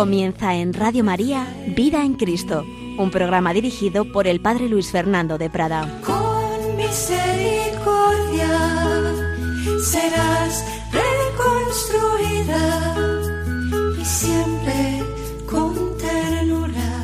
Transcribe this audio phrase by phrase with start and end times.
[0.00, 1.46] Comienza en Radio María
[1.76, 2.64] Vida en Cristo,
[2.96, 6.00] un programa dirigido por el Padre Luis Fernando de Prada.
[6.00, 8.48] Con misericordia
[9.84, 12.62] serás reconstruida
[14.00, 15.02] y siempre
[15.44, 17.02] con ternura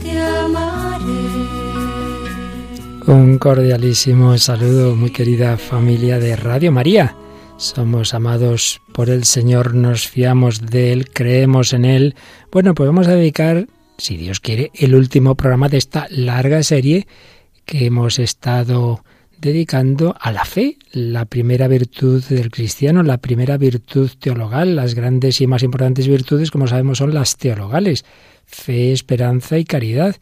[0.00, 1.04] te amaré.
[3.08, 7.16] Un cordialísimo saludo, muy querida familia de Radio María.
[7.76, 12.14] Somos amados por el Señor, nos fiamos de Él, creemos en Él.
[12.50, 13.66] Bueno, pues vamos a dedicar,
[13.98, 17.06] si Dios quiere, el último programa de esta larga serie
[17.66, 19.04] que hemos estado
[19.36, 24.74] dedicando a la fe, la primera virtud del cristiano, la primera virtud teologal.
[24.74, 28.06] Las grandes y más importantes virtudes, como sabemos, son las teologales,
[28.46, 30.16] fe, esperanza y caridad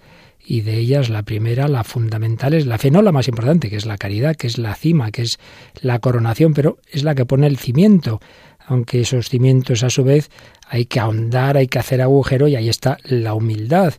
[0.44, 3.76] y de ellas la primera, la fundamental, es la fe, no la más importante, que
[3.76, 5.38] es la caridad, que es la cima, que es
[5.80, 8.20] la coronación, pero es la que pone el cimiento,
[8.66, 10.30] aunque esos cimientos a su vez
[10.68, 13.94] hay que ahondar, hay que hacer agujero y ahí está la humildad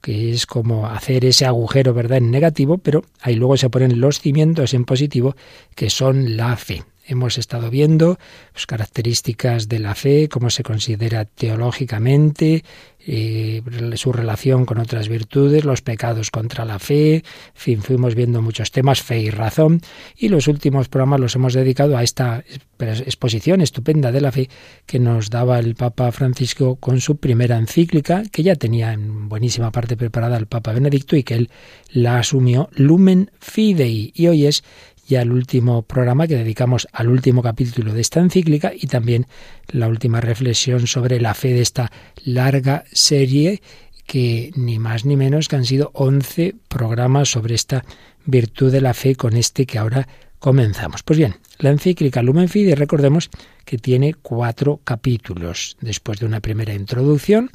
[0.00, 4.20] que es como hacer ese agujero, ¿verdad?, en negativo, pero ahí luego se ponen los
[4.20, 5.34] cimientos en positivo,
[5.74, 6.82] que son la fe.
[7.06, 8.18] Hemos estado viendo
[8.54, 12.64] las características de la fe, cómo se considera teológicamente,
[13.06, 13.62] eh,
[13.96, 17.22] su relación con otras virtudes, los pecados contra la fe, en
[17.54, 19.82] fin, fuimos viendo muchos temas, fe y razón,
[20.16, 22.42] y los últimos programas los hemos dedicado a esta
[22.78, 24.48] exposición estupenda de la fe
[24.86, 29.70] que nos daba el Papa Francisco con su primera encíclica, que ya tenía en buenísima
[29.70, 31.50] parte preparada el Papa Benedicto y que él
[31.90, 34.64] la asumió Lumen Fidei, y hoy es
[35.06, 39.26] ya el último programa que dedicamos al último capítulo de esta encíclica y también
[39.68, 41.90] la última reflexión sobre la fe de esta
[42.24, 43.62] larga serie
[44.06, 47.84] que ni más ni menos que han sido 11 programas sobre esta
[48.26, 50.08] virtud de la fe con este que ahora
[50.38, 51.02] comenzamos.
[51.02, 53.30] Pues bien, la encíclica Lumen Fide, recordemos
[53.64, 55.76] que tiene cuatro capítulos.
[55.80, 57.50] Después de una primera introducción,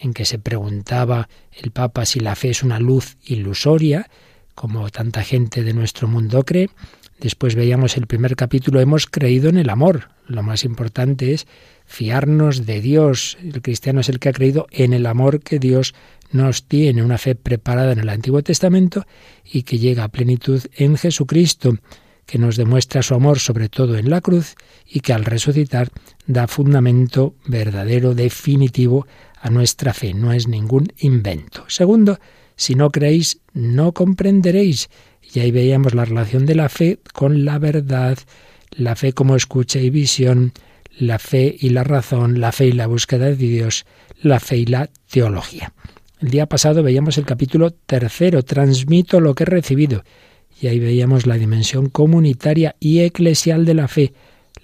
[0.00, 4.08] en que se preguntaba el Papa si la fe es una luz ilusoria,
[4.58, 6.68] como tanta gente de nuestro mundo cree.
[7.20, 10.08] Después veíamos el primer capítulo, hemos creído en el amor.
[10.26, 11.46] Lo más importante es
[11.86, 13.38] fiarnos de Dios.
[13.40, 15.94] El cristiano es el que ha creído en el amor que Dios
[16.32, 19.06] nos tiene, una fe preparada en el Antiguo Testamento
[19.44, 21.76] y que llega a plenitud en Jesucristo,
[22.26, 25.90] que nos demuestra su amor sobre todo en la cruz y que al resucitar
[26.26, 29.06] da fundamento verdadero, definitivo
[29.40, 30.14] a nuestra fe.
[30.14, 31.64] No es ningún invento.
[31.68, 32.18] Segundo,
[32.58, 34.90] si no creéis, no comprenderéis.
[35.32, 38.18] Y ahí veíamos la relación de la fe con la verdad,
[38.72, 40.52] la fe como escucha y visión,
[40.98, 43.86] la fe y la razón, la fe y la búsqueda de Dios,
[44.20, 45.72] la fe y la teología.
[46.20, 50.02] El día pasado veíamos el capítulo tercero, transmito lo que he recibido,
[50.60, 54.14] y ahí veíamos la dimensión comunitaria y eclesial de la fe.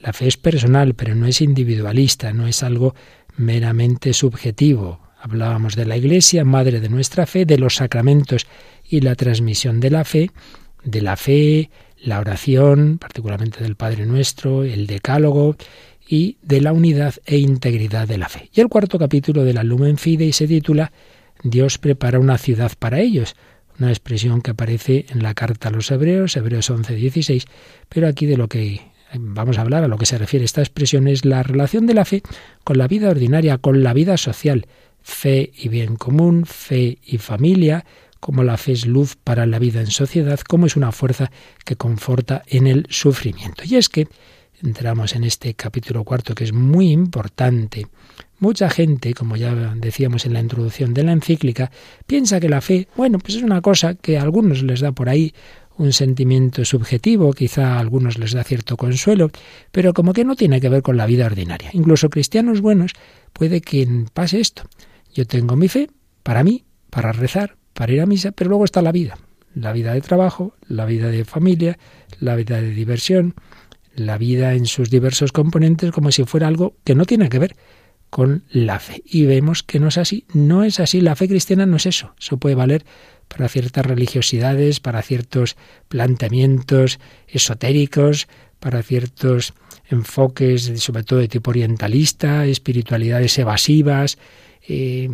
[0.02, 2.96] La fe es personal, pero no es individualista, no es algo
[3.36, 5.03] meramente subjetivo.
[5.24, 8.46] Hablábamos de la Iglesia, madre de nuestra fe, de los sacramentos
[8.86, 10.30] y la transmisión de la fe,
[10.84, 15.56] de la fe, la oración, particularmente del Padre Nuestro, el Decálogo
[16.06, 18.50] y de la unidad e integridad de la fe.
[18.52, 20.92] Y el cuarto capítulo de la Lumen Fidei se titula
[21.42, 23.34] Dios prepara una ciudad para ellos,
[23.78, 27.46] una expresión que aparece en la carta a los Hebreos, Hebreos 11, 16,
[27.88, 28.82] pero aquí de lo que
[29.14, 32.04] vamos a hablar, a lo que se refiere esta expresión, es la relación de la
[32.04, 32.22] fe
[32.62, 34.66] con la vida ordinaria, con la vida social,
[35.04, 37.84] fe y bien común, fe y familia,
[38.18, 41.30] como la fe es luz para la vida en sociedad, como es una fuerza
[41.64, 43.64] que conforta en el sufrimiento.
[43.66, 44.08] Y es que
[44.62, 47.86] entramos en este capítulo cuarto que es muy importante.
[48.38, 51.70] Mucha gente, como ya decíamos en la introducción de la encíclica,
[52.06, 55.10] piensa que la fe, bueno, pues es una cosa que a algunos les da por
[55.10, 55.34] ahí
[55.76, 59.30] un sentimiento subjetivo, quizá a algunos les da cierto consuelo,
[59.70, 61.68] pero como que no tiene que ver con la vida ordinaria.
[61.74, 62.92] Incluso cristianos buenos
[63.34, 64.62] puede que pase esto.
[65.14, 65.88] Yo tengo mi fe
[66.22, 69.16] para mí, para rezar, para ir a misa, pero luego está la vida.
[69.54, 71.78] La vida de trabajo, la vida de familia,
[72.18, 73.34] la vida de diversión,
[73.94, 77.56] la vida en sus diversos componentes como si fuera algo que no tiene que ver
[78.10, 79.02] con la fe.
[79.04, 80.24] Y vemos que no es así.
[80.34, 81.00] No es así.
[81.00, 82.14] La fe cristiana no es eso.
[82.18, 82.84] Eso puede valer
[83.28, 85.56] para ciertas religiosidades, para ciertos
[85.88, 88.26] planteamientos esotéricos,
[88.58, 89.54] para ciertos
[89.88, 94.18] enfoques, sobre todo de tipo orientalista, espiritualidades evasivas,
[94.66, 95.08] eh,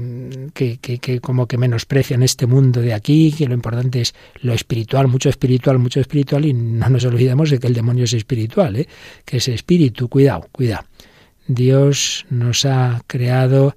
[0.54, 5.28] que, como que menosprecian este mundo de aquí, que lo importante es lo espiritual, mucho
[5.28, 8.88] espiritual, mucho espiritual, y no nos olvidemos de que el demonio es espiritual, ¿eh?
[9.24, 10.84] que es espíritu, cuidado, cuidado.
[11.46, 13.74] Dios nos ha creado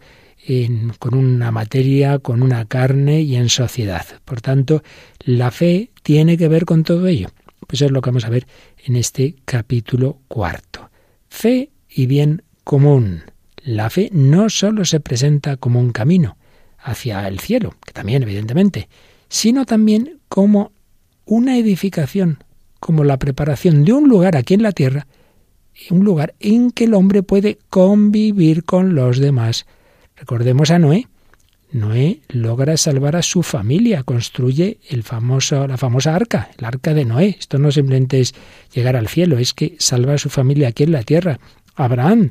[0.99, 4.05] con una materia, con una carne y en sociedad.
[4.25, 4.83] Por tanto,
[5.19, 7.29] la fe tiene que ver con todo ello.
[7.65, 8.45] Pues es lo que vamos a ver
[8.85, 10.89] en este capítulo cuarto.
[11.29, 13.23] Fe y bien común.
[13.63, 16.37] La fe no solo se presenta como un camino
[16.77, 18.89] hacia el cielo, que también evidentemente,
[19.29, 20.73] sino también como
[21.25, 22.43] una edificación,
[22.79, 25.07] como la preparación de un lugar aquí en la tierra,
[25.89, 29.65] un lugar en que el hombre puede convivir con los demás.
[30.17, 31.07] Recordemos a Noé.
[31.71, 37.05] Noé logra salvar a su familia, construye el famoso, la famosa arca, el arca de
[37.05, 37.37] Noé.
[37.39, 38.35] Esto no simplemente es
[38.73, 41.39] llegar al cielo, es que salva a su familia aquí en la tierra.
[41.75, 42.29] Abraham,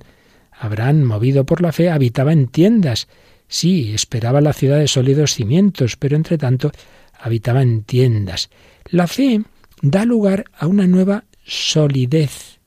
[0.58, 3.08] Abraham, movido por la fe, habitaba en tiendas.
[3.48, 6.70] Sí, esperaba la ciudad de sólidos cimientos, pero entre tanto
[7.18, 8.50] habitaba en tiendas.
[8.86, 9.42] La fe
[9.80, 12.60] da lugar a una nueva solidez,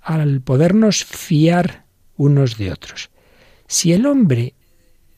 [0.00, 1.84] al podernos fiar
[2.16, 3.10] unos de otros.
[3.66, 4.54] Si el hombre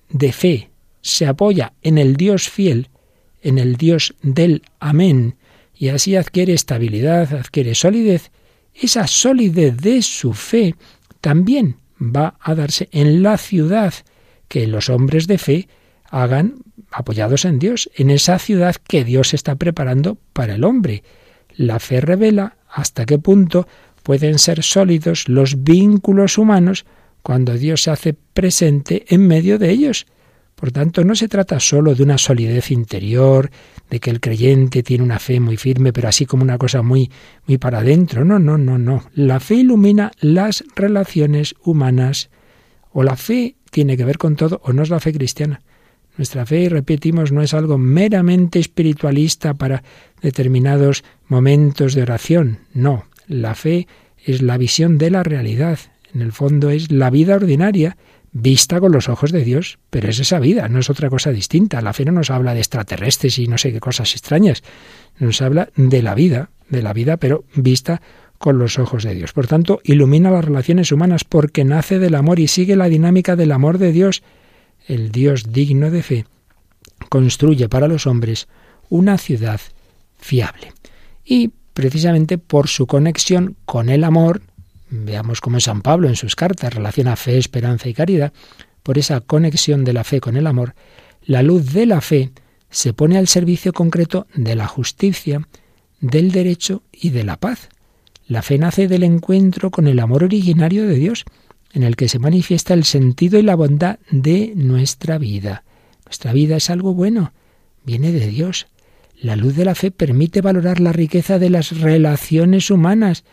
[0.09, 0.71] de fe
[1.01, 2.89] se apoya en el Dios fiel,
[3.43, 5.37] en el Dios del Amén,
[5.75, 8.31] y así adquiere estabilidad, adquiere solidez,
[8.75, 10.75] esa solidez de su fe
[11.21, 13.95] también va a darse en la ciudad
[14.49, 15.69] que los hombres de fe
[16.11, 16.57] hagan
[16.91, 21.03] apoyados en Dios, en esa ciudad que Dios está preparando para el hombre.
[21.57, 23.67] La fe revela hasta qué punto
[24.03, 26.85] pueden ser sólidos los vínculos humanos
[27.23, 30.07] cuando Dios se hace presente en medio de ellos.
[30.57, 33.51] Por tanto, no se trata sólo de una solidez interior,
[33.91, 37.11] de que el creyente tiene una fe muy firme, pero así como una cosa muy,
[37.47, 38.25] muy para adentro.
[38.25, 39.05] No, no, no, no.
[39.15, 42.31] La fe ilumina las relaciones humanas.
[42.91, 45.61] O la fe tiene que ver con todo, o no es la fe cristiana.
[46.17, 49.83] Nuestra fe, repetimos, no es algo meramente espiritualista para
[50.23, 52.61] determinados momentos de oración.
[52.73, 53.87] No, la fe
[54.25, 55.79] es la visión de la realidad.
[56.15, 57.99] En el fondo es la vida ordinaria
[58.33, 61.81] vista con los ojos de Dios, pero es esa vida, no es otra cosa distinta.
[61.81, 64.63] La fe no nos habla de extraterrestres y no sé qué cosas extrañas,
[65.19, 68.03] nos habla de la vida, de la vida, pero vista
[68.39, 69.33] con los ojos de Dios.
[69.33, 73.53] Por tanto, ilumina las relaciones humanas porque nace del amor y sigue la dinámica del
[73.53, 74.23] amor de Dios.
[74.87, 76.27] El Dios digno de fe
[77.09, 78.49] construye para los hombres
[78.89, 79.61] una ciudad
[80.19, 80.73] fiable.
[81.25, 84.43] Y precisamente por su conexión con el amor,
[84.89, 88.33] Veamos cómo San Pablo en sus cartas relaciona fe, esperanza y caridad.
[88.83, 90.75] Por esa conexión de la fe con el amor,
[91.25, 92.31] la luz de la fe
[92.71, 95.47] se pone al servicio concreto de la justicia,
[96.01, 97.69] del derecho y de la paz.
[98.29, 101.25] La fe nace del encuentro con el amor originario de Dios,
[101.73, 105.65] en el que se manifiesta el sentido y la bondad de nuestra vida.
[106.05, 107.33] Nuestra vida es algo bueno,
[107.85, 108.67] viene de Dios.
[109.21, 113.25] La luz de la fe permite valorar la riqueza de las relaciones humanas,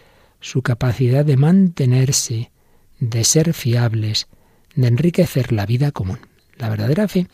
[0.43, 2.51] su capacidad de mantenerse,
[2.99, 4.27] de ser fiables,
[4.75, 6.19] de enriquecer la vida común.
[6.57, 7.27] La verdadera fe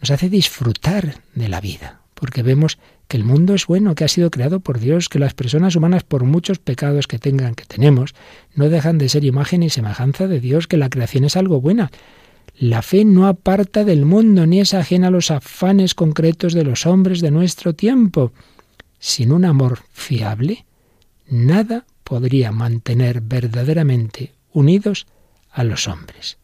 [0.00, 2.78] nos hace disfrutar de la vida, porque vemos
[3.08, 6.04] que el mundo es bueno, que ha sido creado por Dios, que las personas humanas,
[6.04, 8.14] por muchos pecados que tengan, que tenemos,
[8.54, 11.90] no dejan de ser imagen y semejanza de Dios, que la creación es algo buena.
[12.56, 16.86] La fe no aparta del mundo ni es ajena a los afanes concretos de los
[16.86, 18.32] hombres de nuestro tiempo.
[19.00, 20.64] Sin un amor fiable,
[21.28, 25.06] nada podría mantener verdaderamente unidos
[25.50, 26.38] a los hombres.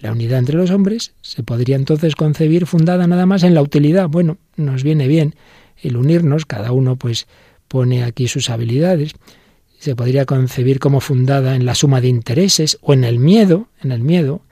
[0.00, 4.08] La unidad entre los hombres se podría entonces concebir fundada nada más en la utilidad.
[4.08, 5.34] Bueno, nos viene bien
[5.82, 7.26] el unirnos, cada uno pues
[7.66, 9.12] pone aquí sus habilidades.
[9.78, 13.92] Se podría concebir como fundada en la suma de intereses o en el miedo, en
[13.92, 14.42] el miedo,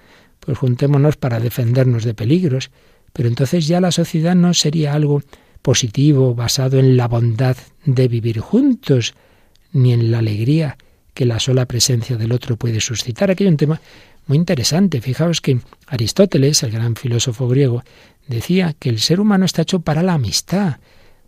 [0.41, 2.71] pues juntémonos para defendernos de peligros,
[3.13, 5.23] pero entonces ya la sociedad no sería algo
[5.63, 9.15] positivo basado en la bondad de vivir juntos,
[9.77, 10.77] ni en la alegría
[11.15, 13.31] que la sola presencia del otro puede suscitar.
[13.31, 13.81] Aquí hay un tema
[14.27, 15.01] muy interesante.
[15.01, 17.83] Fijaos que Aristóteles, el gran filósofo griego,
[18.27, 20.79] decía que el ser humano está hecho para la amistad,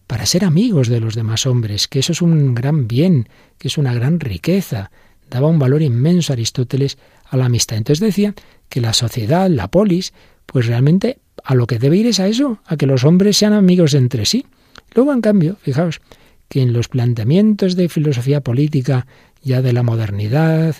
[0.06, 3.28] para ser amigos de los demás hombres, que eso es un gran bien,
[3.58, 4.90] que es una gran riqueza.
[5.30, 6.98] Daba un valor inmenso Aristóteles
[7.30, 7.78] a la amistad.
[7.78, 8.34] Entonces decía
[8.68, 10.12] que la sociedad, la polis,
[10.46, 13.52] pues realmente a lo que debe ir es a eso, a que los hombres sean
[13.52, 14.46] amigos entre sí.
[14.94, 16.00] Luego, en cambio, fijaos,
[16.48, 19.06] que en los planteamientos de filosofía política
[19.42, 20.76] ya de la modernidad,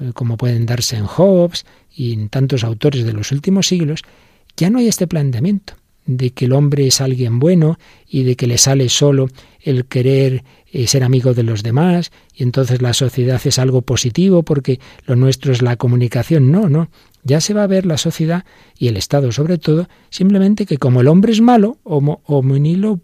[0.00, 4.02] eh, como pueden darse en Hobbes y en tantos autores de los últimos siglos,
[4.56, 5.74] ya no hay este planteamiento
[6.06, 9.28] de que el hombre es alguien bueno y de que le sale solo
[9.60, 14.42] el querer eh, ser amigo de los demás y entonces la sociedad es algo positivo
[14.42, 16.50] porque lo nuestro es la comunicación.
[16.50, 16.90] No, no.
[17.22, 18.44] Ya se va a ver la sociedad
[18.78, 22.22] y el Estado sobre todo, simplemente que como el hombre es malo, homo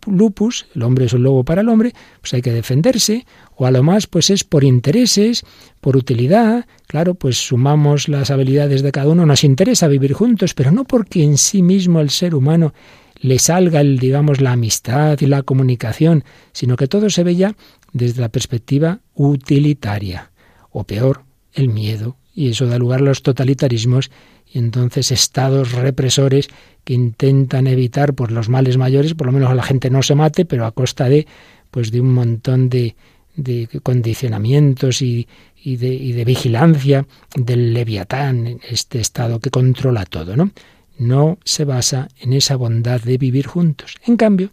[0.06, 3.70] lupus, el hombre es un lobo para el hombre, pues hay que defenderse, o a
[3.70, 5.44] lo más pues es por intereses,
[5.80, 10.70] por utilidad, claro, pues sumamos las habilidades de cada uno, nos interesa vivir juntos, pero
[10.70, 12.72] no porque en sí mismo el ser humano
[13.20, 17.54] le salga el, digamos, la amistad y la comunicación, sino que todo se ve ya
[17.92, 20.30] desde la perspectiva utilitaria,
[20.70, 21.22] o peor,
[21.54, 24.10] el miedo, y eso da lugar a los totalitarismos
[24.46, 26.48] y entonces estados represores
[26.84, 30.14] que intentan evitar por los males mayores, por lo menos a la gente no se
[30.14, 31.26] mate, pero a costa de
[31.72, 32.94] pues de un montón de,
[33.34, 35.26] de condicionamientos y,
[35.62, 40.52] y, de, y de vigilancia del leviatán, este estado que controla todo, ¿no?
[40.98, 43.96] No se basa en esa bondad de vivir juntos.
[44.06, 44.50] En cambio,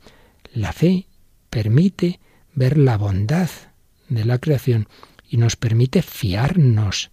[0.54, 1.06] la fe
[1.50, 2.20] permite
[2.56, 3.50] ver la bondad
[4.10, 4.88] de la creación
[5.30, 7.12] y nos permite fiarnos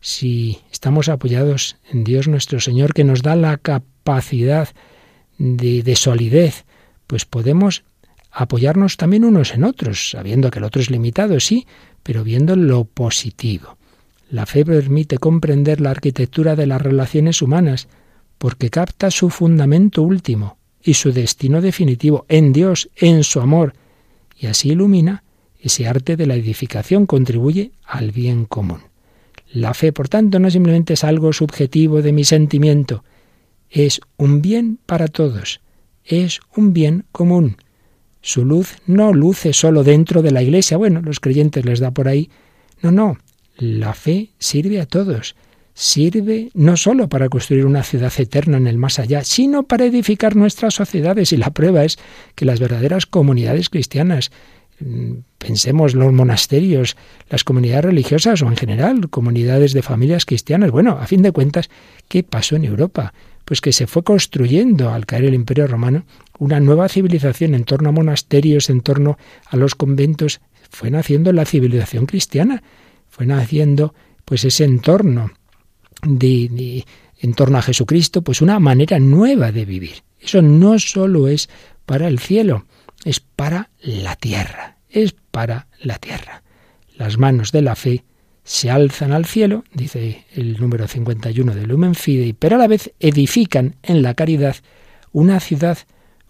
[0.00, 4.68] si estamos apoyados en Dios nuestro Señor, que nos da la capacidad
[5.38, 6.64] de, solidez,
[7.06, 7.84] pues podemos
[8.30, 11.66] apoyarnos también unos en otros, sabiendo que el otro es limitado, sí,
[12.02, 13.76] pero viendo lo positivo.
[14.30, 17.88] La fe permite comprender la arquitectura de las relaciones humanas,
[18.38, 23.74] porque capta su fundamento último y su destino definitivo en Dios, en su amor,
[24.36, 25.24] y así ilumina
[25.58, 28.89] ese arte de la edificación, contribuye al bien común.
[29.52, 33.04] La fe, por tanto, no simplemente es algo subjetivo de mi sentimiento,
[33.68, 35.60] es un bien para todos,
[36.04, 37.56] es un bien común.
[38.20, 42.06] Su luz no luce solo dentro de la iglesia, bueno, los creyentes les da por
[42.06, 42.30] ahí.
[42.82, 43.18] No, no,
[43.56, 45.34] la fe sirve a todos,
[45.74, 50.36] sirve no solo para construir una ciudad eterna en el más allá, sino para edificar
[50.36, 51.32] nuestras sociedades.
[51.32, 51.98] Y la prueba es
[52.34, 54.30] que las verdaderas comunidades cristianas
[55.38, 56.96] Pensemos los monasterios,
[57.28, 60.70] las comunidades religiosas o en general comunidades de familias cristianas.
[60.70, 61.68] Bueno, a fin de cuentas,
[62.08, 63.12] ¿qué pasó en Europa?
[63.44, 66.04] Pues que se fue construyendo al caer el Imperio Romano
[66.38, 70.40] una nueva civilización en torno a monasterios, en torno a los conventos.
[70.70, 72.62] Fue naciendo la civilización cristiana,
[73.08, 73.94] fue naciendo
[74.24, 75.32] pues ese entorno
[76.02, 76.84] de,
[77.18, 80.02] en torno a Jesucristo, pues una manera nueva de vivir.
[80.20, 81.48] Eso no solo es
[81.86, 82.64] para el cielo,
[83.04, 86.42] es para la tierra, es para la tierra.
[86.96, 88.04] Las manos de la fe
[88.44, 92.92] se alzan al cielo, dice el número 51 de Lumen Fidei, pero a la vez
[93.00, 94.56] edifican en la caridad
[95.12, 95.78] una ciudad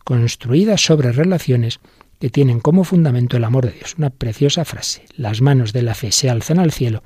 [0.04, 1.80] construida sobre relaciones
[2.18, 3.94] que tienen como fundamento el amor de Dios.
[3.96, 5.06] Una preciosa frase.
[5.16, 7.02] Las manos de la fe se alzan al cielo,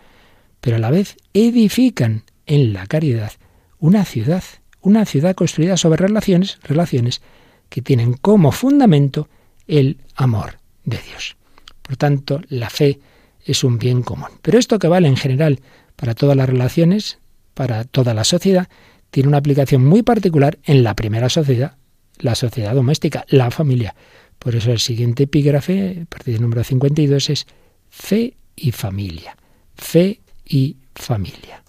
[0.60, 3.32] pero a la vez edifican en la caridad
[3.78, 4.42] una ciudad,
[4.80, 7.22] una ciudad construida sobre relaciones, relaciones
[7.68, 9.28] que tienen como fundamento
[9.66, 11.36] el amor de Dios.
[11.82, 13.00] Por tanto, la fe
[13.44, 14.28] es un bien común.
[14.42, 15.60] Pero esto que vale en general
[15.96, 17.18] para todas las relaciones,
[17.54, 18.68] para toda la sociedad,
[19.10, 21.76] tiene una aplicación muy particular en la primera sociedad,
[22.18, 23.94] la sociedad doméstica, la familia.
[24.38, 27.46] Por eso el siguiente epígrafe, a partir del número 52, es
[27.90, 29.36] fe y familia.
[29.74, 31.62] Fe y familia.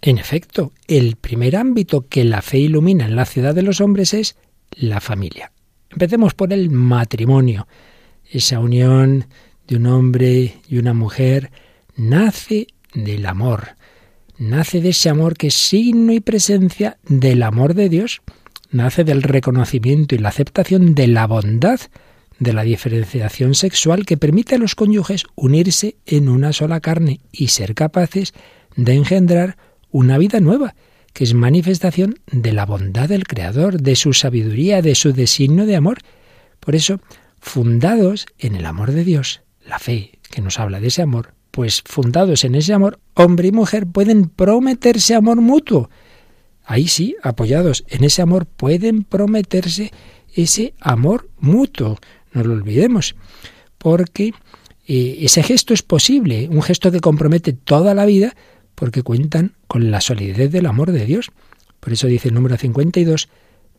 [0.00, 4.14] En efecto, el primer ámbito que la fe ilumina en la ciudad de los hombres
[4.14, 4.36] es
[4.72, 5.52] la familia.
[5.92, 7.68] Empecemos por el matrimonio.
[8.30, 9.26] Esa unión
[9.68, 11.50] de un hombre y una mujer
[11.96, 13.76] nace del amor.
[14.38, 18.22] Nace de ese amor que es signo y presencia del amor de Dios.
[18.70, 21.80] Nace del reconocimiento y la aceptación de la bondad
[22.38, 27.48] de la diferenciación sexual que permite a los cónyuges unirse en una sola carne y
[27.48, 28.32] ser capaces
[28.74, 29.58] de engendrar
[29.90, 30.74] una vida nueva
[31.12, 35.76] que es manifestación de la bondad del Creador, de su sabiduría, de su designio de
[35.76, 35.98] amor.
[36.60, 37.00] Por eso,
[37.40, 41.82] fundados en el amor de Dios, la fe que nos habla de ese amor, pues
[41.84, 45.90] fundados en ese amor, hombre y mujer pueden prometerse amor mutuo.
[46.64, 49.92] Ahí sí, apoyados en ese amor, pueden prometerse
[50.34, 51.98] ese amor mutuo.
[52.32, 53.14] No lo olvidemos,
[53.76, 54.32] porque
[54.86, 58.34] eh, ese gesto es posible, un gesto que compromete toda la vida,
[58.82, 61.30] porque cuentan con la solidez del amor de Dios.
[61.78, 63.28] Por eso dice el número 52,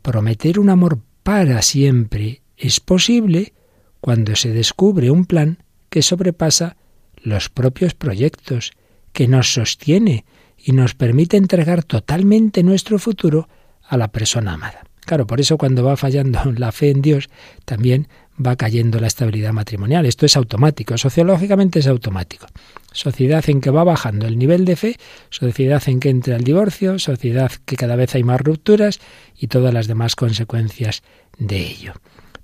[0.01, 3.51] prometer un amor para siempre es posible
[3.99, 5.57] cuando se descubre un plan
[5.89, 6.77] que sobrepasa
[7.17, 8.71] los propios proyectos,
[9.11, 10.23] que nos sostiene
[10.57, 13.49] y nos permite entregar totalmente nuestro futuro
[13.81, 14.85] a la persona amada.
[15.05, 17.29] Claro, por eso cuando va fallando la fe en Dios,
[17.65, 18.07] también
[18.43, 20.05] va cayendo la estabilidad matrimonial.
[20.05, 22.47] Esto es automático, sociológicamente es automático.
[22.91, 24.97] Sociedad en que va bajando el nivel de fe,
[25.29, 28.99] sociedad en que entra el divorcio, sociedad que cada vez hay más rupturas
[29.37, 31.03] y todas las demás consecuencias
[31.37, 31.93] de ello.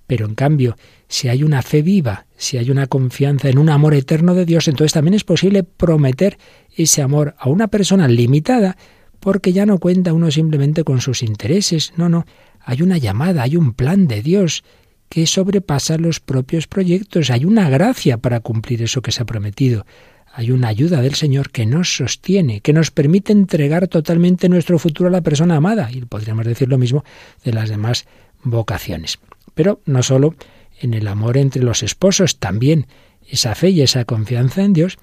[0.08, 0.76] Pero en cambio,
[1.08, 4.68] si hay una fe viva, si hay una confianza en un amor eterno de Dios,
[4.68, 6.40] entonces también es posible prometer
[6.76, 8.76] ese amor a una persona limitada,
[9.20, 12.26] porque ya no cuenta uno simplemente con sus intereses, no, no,
[12.70, 14.64] hay una llamada, hay un plan de Dios
[15.10, 19.88] que sobrepasa los propios proyectos, hay una gracia para cumplir eso que se ha prometido,
[20.32, 25.10] hay una ayuda del Señor que nos sostiene, que nos permite entregar totalmente nuestro futuro
[25.10, 27.04] a la persona amada, y podríamos decir lo mismo
[27.44, 28.06] de las demás
[28.44, 29.18] vocaciones.
[29.56, 30.36] Pero no solo
[30.80, 32.86] en el amor entre los esposos, también
[33.28, 35.00] esa fe y esa confianza en Dios,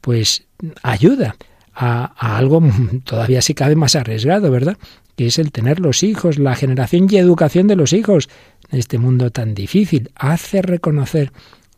[0.00, 0.46] pues
[0.84, 1.34] ayuda
[1.74, 2.62] a, algo
[3.04, 4.78] todavía si cabe más arriesgado, ¿verdad?
[5.18, 8.28] Que es el tener los hijos, la generación y educación de los hijos
[8.70, 10.12] en este mundo tan difícil.
[10.14, 11.32] Hace reconocer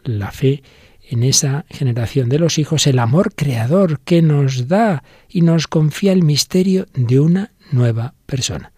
[0.05, 0.63] la fe
[1.09, 6.13] en esa generación de los hijos, el amor creador que nos da y nos confía
[6.13, 8.73] el misterio de una nueva persona.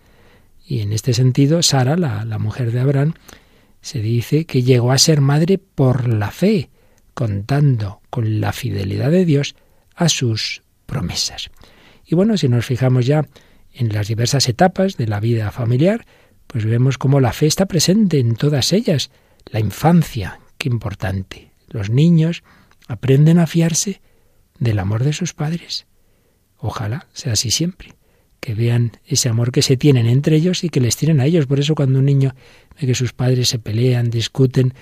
[0.65, 3.15] Y en este sentido, Sara, la, la mujer de Abraham,
[3.81, 6.71] se dice que llegó a ser madre por la fe,
[7.15, 9.57] contando con la fidelidad de Dios
[9.97, 11.51] a sus promesas.
[12.07, 13.27] Y bueno, si nos fijamos ya
[13.75, 16.07] en las diversas etapas de la vida familiar,
[16.47, 19.11] pues vemos cómo la fe está presente en todas ellas.
[19.47, 21.51] La infancia, qué importante.
[21.69, 22.43] Los niños
[22.89, 24.01] aprenden a fiarse
[24.59, 25.87] del amor de sus padres.
[26.59, 27.95] Ojalá sea así siempre,
[28.41, 31.47] que vean ese amor que se tienen entre ellos y que les tienen a ellos.
[31.47, 32.35] Por eso cuando un niño
[32.81, 34.75] ve que sus padres se pelean, discuten,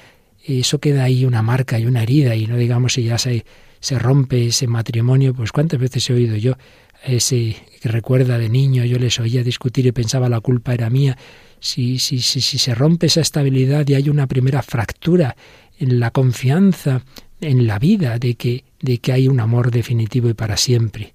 [0.45, 3.45] eso queda ahí una marca y una herida y no digamos si ya se
[3.81, 6.57] se rompe ese matrimonio, pues cuántas veces he oído yo
[7.05, 11.17] ese que recuerda de niño, yo les oía discutir y pensaba la culpa era mía.
[11.59, 15.37] Si, si, si, si se rompe esa estabilidad y hay una primera fractura
[15.79, 17.03] en la confianza
[17.41, 21.15] en la vida de que, de que hay un amor definitivo y para siempre.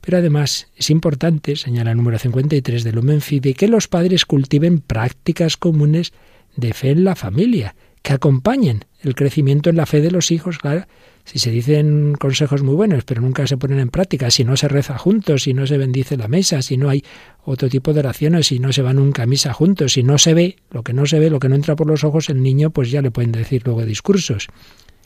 [0.00, 4.80] Pero además es importante, señala el número 53 del Lumen Fide, que los padres cultiven
[4.80, 6.12] prácticas comunes
[6.56, 10.58] de fe en la familia, que acompañen el crecimiento en la fe de los hijos,
[10.58, 10.86] claro,
[11.24, 14.68] si se dicen consejos muy buenos, pero nunca se ponen en práctica, si no se
[14.68, 17.02] reza juntos, si no se bendice la mesa, si no hay
[17.44, 20.34] otro tipo de oraciones, si no se va nunca a misa juntos, si no se
[20.34, 22.70] ve, lo que no se ve, lo que no entra por los ojos, el niño
[22.70, 24.48] pues ya le pueden decir luego discursos.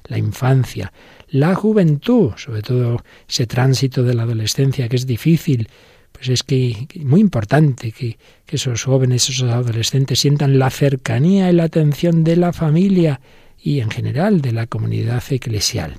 [0.07, 0.93] La infancia,
[1.29, 5.69] la juventud, sobre todo ese tránsito de la adolescencia que es difícil,
[6.13, 11.53] pues es que, muy importante que, que esos jóvenes, esos adolescentes sientan la cercanía y
[11.53, 13.21] la atención de la familia
[13.63, 15.99] y en general de la comunidad eclesial.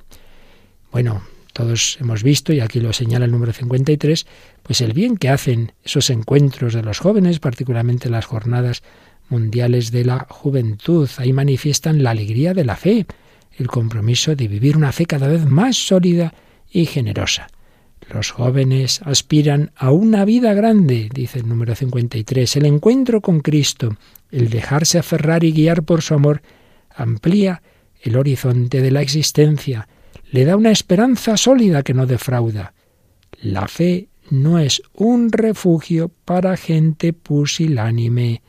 [0.91, 4.25] Bueno, todos hemos visto, y aquí lo señala el número 53,
[4.63, 8.81] pues el bien que hacen esos encuentros de los jóvenes, particularmente las jornadas
[9.29, 11.09] mundiales de la juventud.
[11.17, 13.05] Ahí manifiestan la alegría de la fe,
[13.57, 16.33] el compromiso de vivir una fe cada vez más sólida
[16.71, 17.47] y generosa.
[18.11, 23.97] Los jóvenes aspiran a una vida grande, dice el número 53, el encuentro con Cristo,
[24.31, 26.41] el dejarse aferrar y guiar por su amor,
[27.01, 27.61] amplía
[28.01, 29.87] el horizonte de la existencia,
[30.31, 32.73] le da una esperanza sólida que no defrauda.
[33.41, 38.41] La fe no es un refugio para gente pusilánime,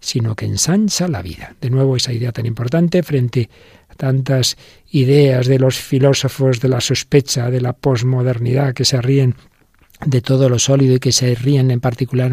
[0.00, 1.54] sino que ensancha la vida.
[1.60, 3.48] De nuevo esa idea tan importante frente
[3.88, 4.56] a tantas
[4.90, 9.34] ideas de los filósofos de la sospecha, de la posmodernidad, que se ríen
[10.04, 12.32] de todo lo sólido y que se ríen en particular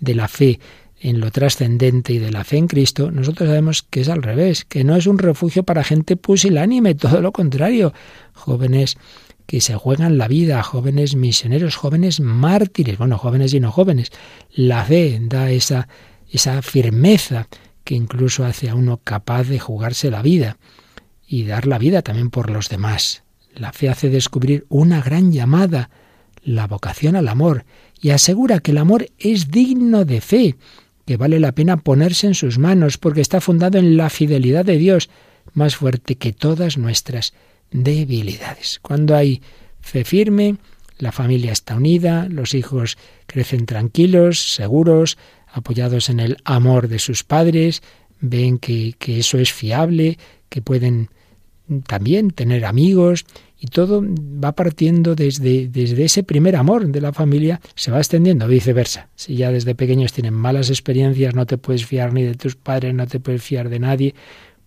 [0.00, 0.60] de la fe
[1.06, 4.64] en lo trascendente y de la fe en Cristo, nosotros sabemos que es al revés,
[4.64, 7.94] que no es un refugio para gente pusilánime, todo lo contrario,
[8.32, 8.98] jóvenes
[9.46, 14.10] que se juegan la vida, jóvenes misioneros, jóvenes mártires, bueno, jóvenes y no jóvenes.
[14.52, 15.86] La fe da esa,
[16.28, 17.46] esa firmeza
[17.84, 20.56] que incluso hace a uno capaz de jugarse la vida
[21.24, 23.22] y dar la vida también por los demás.
[23.54, 25.88] La fe hace descubrir una gran llamada,
[26.42, 27.64] la vocación al amor,
[28.00, 30.56] y asegura que el amor es digno de fe,
[31.06, 34.76] que vale la pena ponerse en sus manos porque está fundado en la fidelidad de
[34.76, 35.08] Dios,
[35.54, 37.32] más fuerte que todas nuestras
[37.70, 38.80] debilidades.
[38.82, 39.40] Cuando hay
[39.80, 40.56] fe firme,
[40.98, 45.16] la familia está unida, los hijos crecen tranquilos, seguros,
[45.46, 47.82] apoyados en el amor de sus padres,
[48.20, 51.10] ven que, que eso es fiable, que pueden
[51.86, 53.26] también tener amigos
[53.58, 58.46] y todo va partiendo desde, desde ese primer amor de la familia, se va extendiendo
[58.46, 59.08] viceversa.
[59.16, 62.94] Si ya desde pequeños tienen malas experiencias, no te puedes fiar ni de tus padres,
[62.94, 64.14] no te puedes fiar de nadie,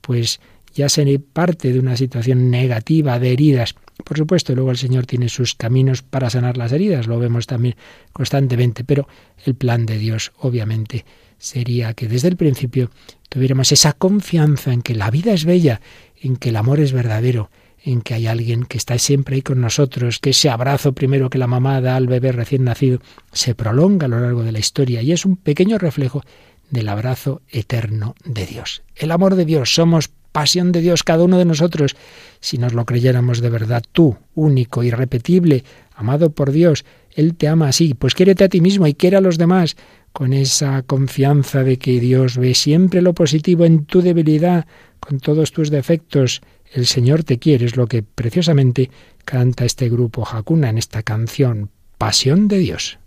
[0.01, 0.39] pues
[0.73, 3.75] ya seré parte de una situación negativa, de heridas.
[4.03, 7.75] Por supuesto, luego el Señor tiene sus caminos para sanar las heridas, lo vemos también
[8.13, 9.07] constantemente, pero
[9.45, 11.05] el plan de Dios, obviamente,
[11.37, 12.89] sería que desde el principio
[13.29, 15.81] tuviéramos esa confianza en que la vida es bella,
[16.21, 17.49] en que el amor es verdadero,
[17.83, 21.37] en que hay alguien que está siempre ahí con nosotros, que ese abrazo primero que
[21.37, 22.99] la mamá da al bebé recién nacido
[23.31, 26.23] se prolonga a lo largo de la historia y es un pequeño reflejo
[26.69, 28.83] del abrazo eterno de Dios.
[28.95, 31.95] El amor de Dios, somos pasión de Dios cada uno de nosotros.
[32.39, 35.63] Si nos lo creyéramos de verdad, tú, único, irrepetible,
[35.95, 39.21] amado por Dios, Él te ama así, pues quiérete a ti mismo y quiere a
[39.21, 39.75] los demás,
[40.11, 44.65] con esa confianza de que Dios ve siempre lo positivo en tu debilidad,
[44.99, 46.41] con todos tus defectos.
[46.71, 48.89] El Señor te quiere, es lo que preciosamente
[49.25, 52.99] canta este grupo Hakuna en esta canción, Pasión de Dios.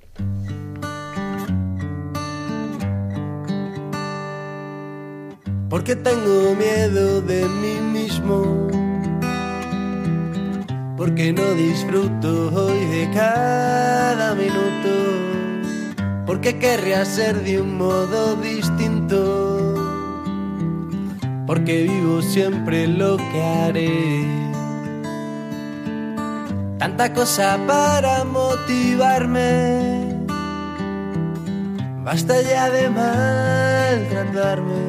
[5.72, 8.68] porque tengo miedo de mí mismo,
[10.98, 14.92] porque no disfruto hoy de cada minuto,
[16.27, 19.52] porque querría ser de un modo distinto,
[21.53, 24.25] porque vivo siempre lo que haré.
[26.79, 30.17] Tanta cosa para motivarme,
[32.03, 34.83] basta ya de maltratarme.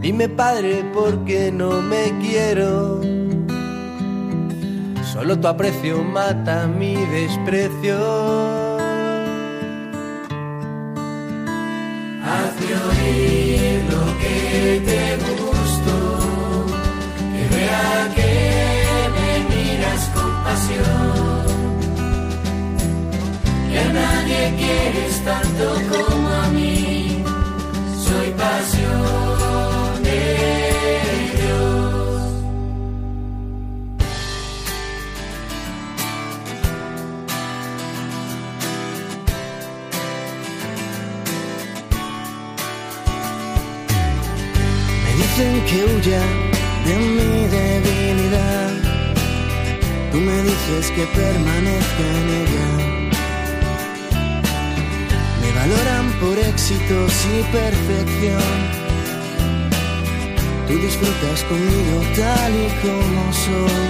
[0.00, 3.02] Dime padre, ¿por qué no me quiero?
[5.12, 8.56] Solo tu aprecio mata mi desprecio.
[12.68, 12.95] Lo
[14.26, 15.02] que te
[15.42, 15.94] gusto,
[17.32, 18.32] que vea que
[19.16, 21.46] me miras con pasión.
[23.70, 26.15] Que a nadie quieres tanto
[45.66, 46.22] que huya
[46.86, 48.70] de mi debilidad.
[50.12, 52.68] Tú me dices que permanezca en ella.
[55.40, 58.54] Me valoran por éxitos y perfección.
[60.68, 63.86] Tú disfrutas conmigo tal y como soy.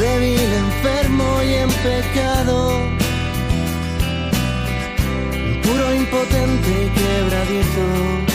[0.00, 2.56] Débil, enfermo y en pecado.
[5.62, 8.31] Puro, impotente y quebradizo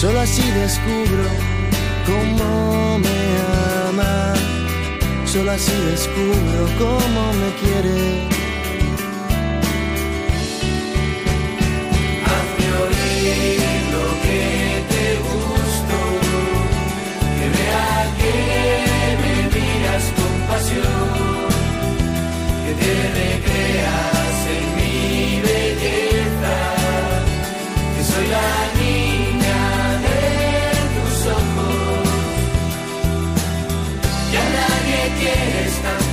[0.00, 1.28] Solo así descubro
[2.06, 3.18] cómo me
[3.90, 4.32] ama.
[5.26, 7.98] Solo así descubro cómo me quiere.
[12.30, 13.60] Hazme oír
[13.92, 14.40] lo que
[14.88, 15.96] te gusto,
[17.36, 18.34] que vea que
[19.22, 21.48] me miras con pasión,
[22.64, 23.39] que te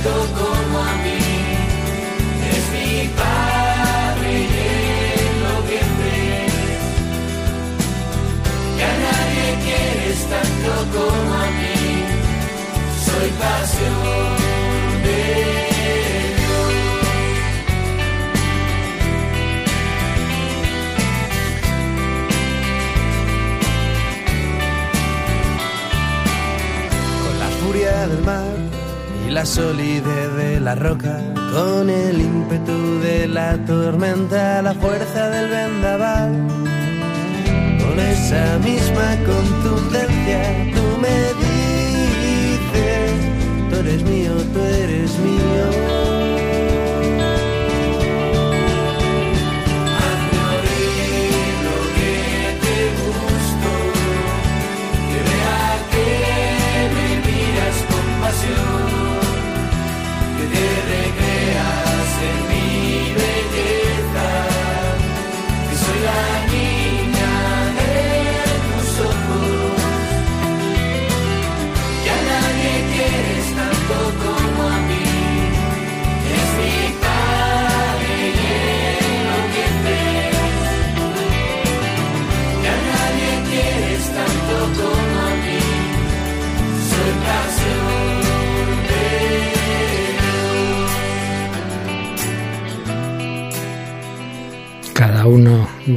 [0.02, 1.18] tanto como a mí.
[2.54, 4.48] Es mi padre y
[5.26, 6.18] enloquece.
[8.76, 11.78] Que a nadie quieres tanto como a mí.
[13.06, 14.28] Soy pasión
[15.04, 15.18] de
[27.38, 28.47] la furia del mar
[29.38, 31.16] la solidez de la roca,
[31.52, 36.32] con el ímpetu de la tormenta, la fuerza del vendaval.
[37.82, 40.42] Con esa misma contundencia
[40.74, 43.12] tú me dices,
[43.70, 46.17] tú eres mío, tú eres mío.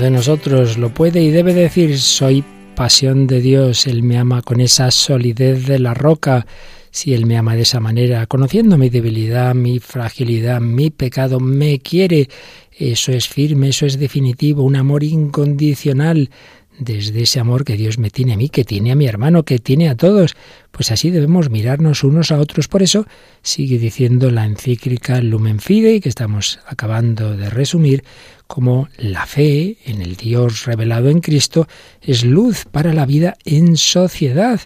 [0.01, 2.43] De nosotros lo puede y debe decir, soy
[2.75, 6.47] pasión de Dios, Él me ama con esa solidez de la roca.
[6.89, 11.79] Si Él me ama de esa manera, conociendo mi debilidad, mi fragilidad, mi pecado, me
[11.79, 12.27] quiere.
[12.75, 16.31] Eso es firme, eso es definitivo, un amor incondicional
[16.79, 19.59] desde ese amor que Dios me tiene a mí, que tiene a mi hermano, que
[19.59, 20.35] tiene a todos.
[20.71, 22.67] Pues así debemos mirarnos unos a otros.
[22.67, 23.05] Por eso
[23.41, 28.03] sigue diciendo la encíclica Lumen Fidei, que estamos acabando de resumir,
[28.47, 31.67] como la fe en el Dios revelado en Cristo
[32.01, 34.59] es luz para la vida en sociedad.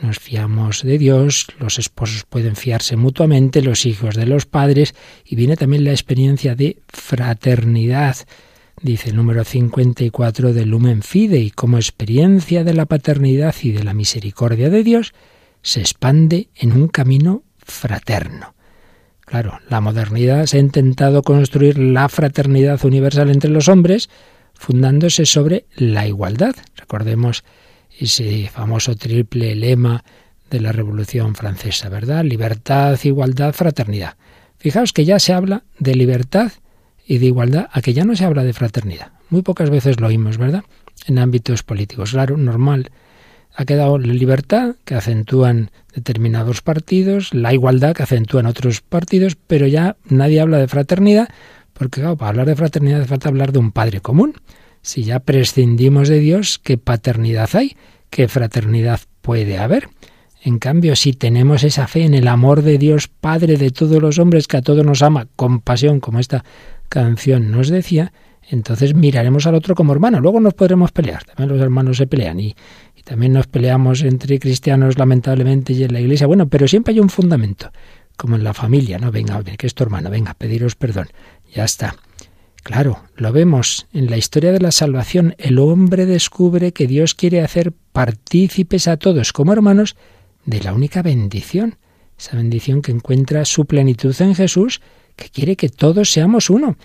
[0.00, 5.34] Nos fiamos de Dios, los esposos pueden fiarse mutuamente, los hijos de los padres, y
[5.34, 8.16] viene también la experiencia de fraternidad
[8.82, 13.94] dice el número 54 del Lumen Fidei, como experiencia de la paternidad y de la
[13.94, 15.12] misericordia de Dios,
[15.62, 18.54] se expande en un camino fraterno.
[19.20, 24.08] Claro, la modernidad se ha intentado construir la fraternidad universal entre los hombres,
[24.54, 26.54] fundándose sobre la igualdad.
[26.76, 27.44] Recordemos
[27.98, 30.04] ese famoso triple lema
[30.50, 32.24] de la Revolución Francesa, ¿verdad?
[32.24, 34.16] Libertad, igualdad, fraternidad.
[34.56, 36.52] Fijaos que ya se habla de libertad
[37.08, 39.12] y de igualdad, a que ya no se habla de fraternidad.
[39.30, 40.62] Muy pocas veces lo oímos, ¿verdad?
[41.06, 42.10] En ámbitos políticos.
[42.12, 42.90] Claro, normal.
[43.56, 49.66] Ha quedado la libertad que acentúan determinados partidos, la igualdad que acentúan otros partidos, pero
[49.66, 51.28] ya nadie habla de fraternidad,
[51.72, 54.34] porque para hablar de fraternidad hace falta hablar de un padre común.
[54.82, 57.76] Si ya prescindimos de Dios, ¿qué paternidad hay?
[58.10, 59.88] ¿Qué fraternidad puede haber?
[60.42, 64.18] En cambio, si tenemos esa fe en el amor de Dios, Padre de todos los
[64.18, 66.44] hombres, que a todos nos ama con pasión, como esta
[66.88, 68.12] canción nos decía,
[68.50, 70.20] entonces miraremos al otro como hermano.
[70.20, 71.24] Luego nos podremos pelear.
[71.24, 72.54] También los hermanos se pelean y,
[73.04, 76.26] también nos peleamos entre cristianos, lamentablemente, y en la iglesia.
[76.26, 77.70] Bueno, pero siempre hay un fundamento,
[78.18, 79.10] como en la familia, ¿no?
[79.10, 81.08] Venga, que es tu hermano, venga, pediros perdón.
[81.54, 81.96] Ya está.
[82.62, 85.34] Claro, lo vemos en la historia de la salvación.
[85.38, 89.96] El hombre descubre que Dios quiere hacer partícipes a todos como hermanos
[90.44, 91.76] de la única bendición,
[92.18, 94.82] esa bendición que encuentra su plenitud en Jesús
[95.18, 96.78] que quiere que todos seamos uno.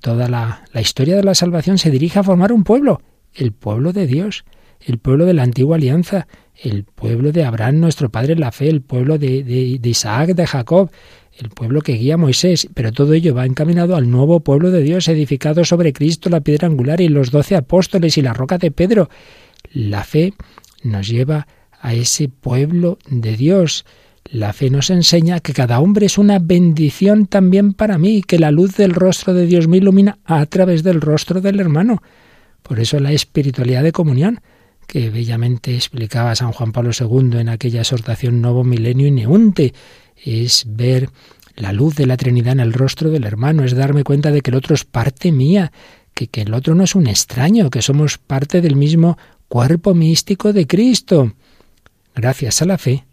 [0.00, 3.02] Toda la, historia de la salvación se dirige a formar un pueblo,
[3.34, 4.44] el pueblo de Dios,
[4.80, 6.26] el pueblo de la antigua alianza,
[6.56, 10.46] el pueblo de Abraham, nuestro padre en la fe, el pueblo de, de, Isaac, de
[10.46, 10.90] Jacob,
[11.38, 14.82] el pueblo que guía a Moisés, pero todo ello va encaminado al nuevo pueblo de
[14.82, 18.70] Dios, edificado sobre Cristo, la piedra angular y los doce apóstoles y la roca de
[18.70, 19.10] Pedro.
[19.70, 20.32] La fe
[20.82, 21.46] nos lleva
[21.80, 23.84] a ese pueblo de Dios,
[24.30, 28.50] la fe nos enseña que cada hombre es una bendición también para mí, que la
[28.50, 32.02] luz del rostro de Dios me ilumina a través del rostro del hermano.
[32.62, 34.40] Por eso la espiritualidad de comunión,
[34.86, 39.74] que bellamente explicaba San Juan Pablo II en aquella exhortación Nuevo Milenio y Neunte,
[40.16, 41.10] es ver
[41.56, 44.50] la luz de la Trinidad en el rostro del hermano, es darme cuenta de que
[44.50, 45.70] el otro es parte mía,
[46.14, 50.52] que, que el otro no es un extraño, que somos parte del mismo cuerpo místico
[50.52, 51.34] de Cristo.
[52.14, 53.04] Gracias a la fe,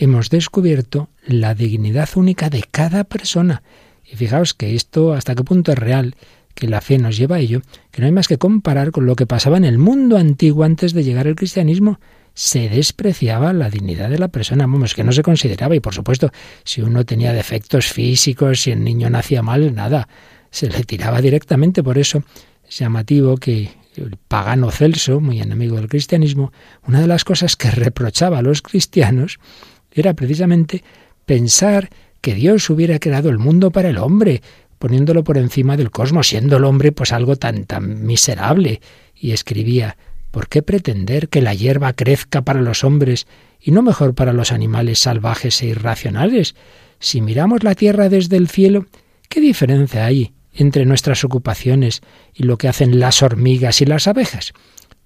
[0.00, 3.62] hemos descubierto la dignidad única de cada persona.
[4.02, 6.16] Y fijaos que esto hasta qué punto es real,
[6.54, 7.60] que la fe nos lleva a ello,
[7.90, 10.94] que no hay más que comparar con lo que pasaba en el mundo antiguo antes
[10.94, 12.00] de llegar al cristianismo.
[12.32, 16.30] Se despreciaba la dignidad de la persona, vamos, que no se consideraba, y por supuesto,
[16.64, 20.08] si uno tenía defectos físicos, si el niño nacía mal, nada,
[20.50, 21.82] se le tiraba directamente.
[21.82, 22.22] Por eso
[22.66, 26.52] es llamativo que el pagano Celso, muy enemigo del cristianismo,
[26.86, 29.38] una de las cosas que reprochaba a los cristianos
[29.92, 30.82] era precisamente
[31.26, 34.42] pensar que Dios hubiera creado el mundo para el hombre,
[34.78, 38.80] poniéndolo por encima del cosmos, siendo el hombre pues algo tan tan miserable.
[39.14, 39.96] Y escribía
[40.30, 43.26] ¿Por qué pretender que la hierba crezca para los hombres
[43.60, 46.54] y no mejor para los animales salvajes e irracionales?
[47.00, 48.86] Si miramos la tierra desde el cielo,
[49.28, 52.00] ¿qué diferencia hay entre nuestras ocupaciones
[52.32, 54.52] y lo que hacen las hormigas y las abejas?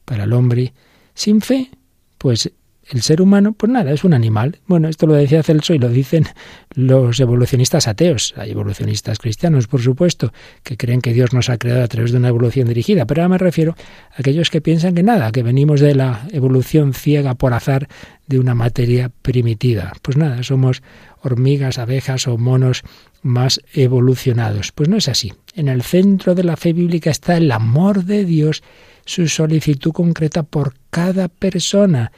[0.04, 0.74] Para el hombre,
[1.14, 1.70] sin fe,
[2.18, 2.52] pues
[2.90, 4.58] el ser humano, pues nada, es un animal.
[4.66, 6.26] Bueno, esto lo decía Celso y lo dicen
[6.74, 8.34] los evolucionistas ateos.
[8.36, 12.18] Hay evolucionistas cristianos, por supuesto, que creen que Dios nos ha creado a través de
[12.18, 13.74] una evolución dirigida, pero ahora me refiero
[14.10, 17.88] a aquellos que piensan que nada, que venimos de la evolución ciega por azar
[18.26, 19.92] de una materia primitiva.
[20.02, 20.82] Pues nada, somos
[21.22, 22.82] hormigas, abejas o monos
[23.22, 24.72] más evolucionados.
[24.72, 25.32] Pues no es así.
[25.54, 28.62] En el centro de la fe bíblica está el amor de Dios,
[29.04, 32.12] su solicitud concreta por cada persona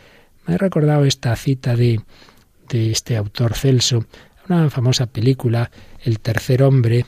[0.47, 2.01] me he recordado esta cita de,
[2.69, 4.07] de este autor Celso,
[4.49, 5.71] una famosa película,
[6.05, 7.05] El tercer hombre,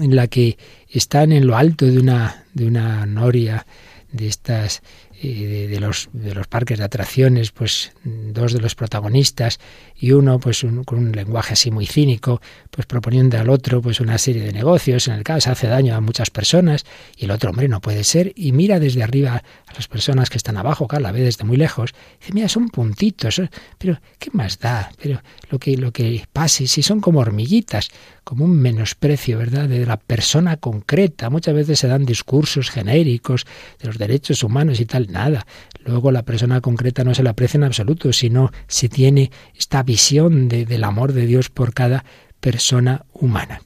[0.00, 0.56] en la que
[0.88, 3.66] están en lo alto de una, de una noria
[4.12, 4.82] de estas
[5.32, 9.58] de, los, de los parques de atracciones, pues dos de los protagonistas
[9.96, 14.18] y uno pues con un lenguaje así muy cínico, pues proponiendo al otro pues una
[14.18, 16.84] serie de negocios, en el caso hace daño a muchas personas
[17.16, 20.36] y el otro hombre no puede ser y mira desde arriba a las personas que
[20.36, 23.40] están abajo, claro, la ve desde muy lejos, dice, mira, son puntitos,
[23.78, 24.90] pero ¿qué más da?
[25.00, 27.90] Pero lo que, lo que pase, si son como hormiguitas,
[28.24, 31.30] como un menosprecio, ¿verdad?, de la persona concreta.
[31.30, 33.44] Muchas veces se dan discursos genéricos
[33.80, 35.46] de los derechos humanos y tal, nada.
[35.84, 40.48] Luego la persona concreta no se la aprecia en absoluto, sino se tiene esta visión
[40.48, 42.04] de, del amor de Dios por cada
[42.40, 43.62] persona humana.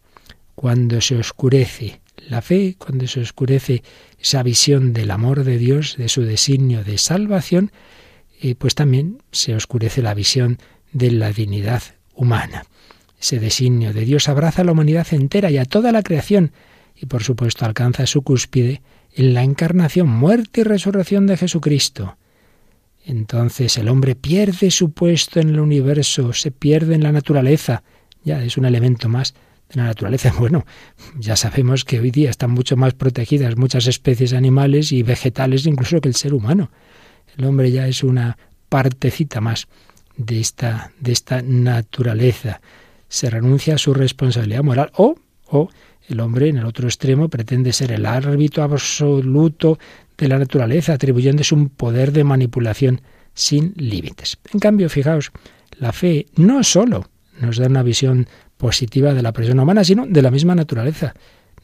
[0.54, 3.82] Cuando se oscurece la fe, cuando se oscurece
[4.20, 7.72] esa visión del amor de Dios, de su designio de salvación,
[8.40, 10.58] eh, pues también se oscurece la visión
[10.92, 11.82] de la dignidad
[12.14, 12.64] humana.
[13.20, 16.52] Ese designio de Dios abraza a la humanidad entera y a toda la creación
[17.00, 18.82] y por supuesto alcanza su cúspide
[19.18, 22.16] en la encarnación, muerte y resurrección de Jesucristo.
[23.04, 27.83] Entonces el hombre pierde su puesto en el universo, se pierde en la naturaleza,
[28.22, 29.35] ya es un elemento más
[29.70, 30.33] de la naturaleza.
[30.38, 30.64] Bueno,
[31.18, 36.00] ya sabemos que hoy día están mucho más protegidas muchas especies animales y vegetales incluso
[36.00, 36.70] que el ser humano.
[37.37, 39.66] El hombre ya es una partecita más
[40.16, 42.61] de esta, de esta naturaleza
[43.09, 45.70] se renuncia a su responsabilidad moral o, o
[46.08, 49.78] el hombre en el otro extremo pretende ser el árbitro absoluto
[50.16, 53.02] de la naturaleza, atribuyéndose un poder de manipulación
[53.34, 54.38] sin límites.
[54.52, 55.30] En cambio, fijaos,
[55.78, 57.08] la fe no sólo
[57.40, 61.14] nos da una visión positiva de la persona humana, sino de la misma naturaleza,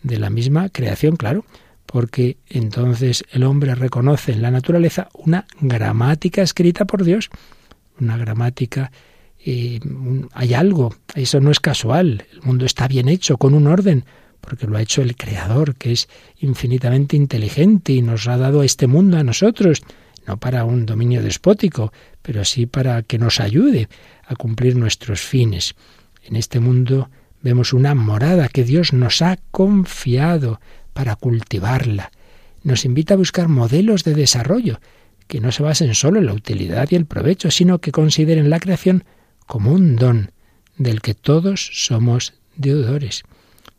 [0.03, 1.45] de la misma creación, claro,
[1.87, 7.31] porque entonces el hombre reconoce en la naturaleza una gramática escrita por Dios,
[7.99, 8.93] una gramática
[10.33, 14.05] hay algo, eso no es casual, el mundo está bien hecho, con un orden,
[14.45, 18.87] porque lo ha hecho el Creador, que es infinitamente inteligente y nos ha dado este
[18.87, 19.83] mundo a nosotros,
[20.27, 23.89] no para un dominio despótico, pero sí para que nos ayude
[24.27, 25.75] a cumplir nuestros fines.
[26.23, 27.11] En este mundo
[27.43, 30.61] vemos una morada que Dios nos ha confiado
[30.93, 32.11] para cultivarla.
[32.63, 34.81] Nos invita a buscar modelos de desarrollo
[35.27, 38.61] que no se basen solo en la utilidad y el provecho, sino que consideren la
[38.61, 39.05] creación
[39.47, 40.31] como un don
[40.77, 43.23] del que todos somos deudores.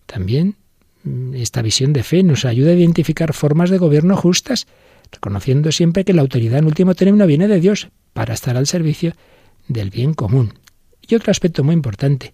[0.05, 0.55] También
[1.03, 4.67] mm, esta visión de fe nos ayuda a identificar formas de gobierno justas,
[5.11, 9.13] reconociendo siempre que la autoridad en último término viene de Dios para estar al servicio
[9.67, 10.53] del bien común.
[11.07, 12.33] Y otro aspecto muy importante,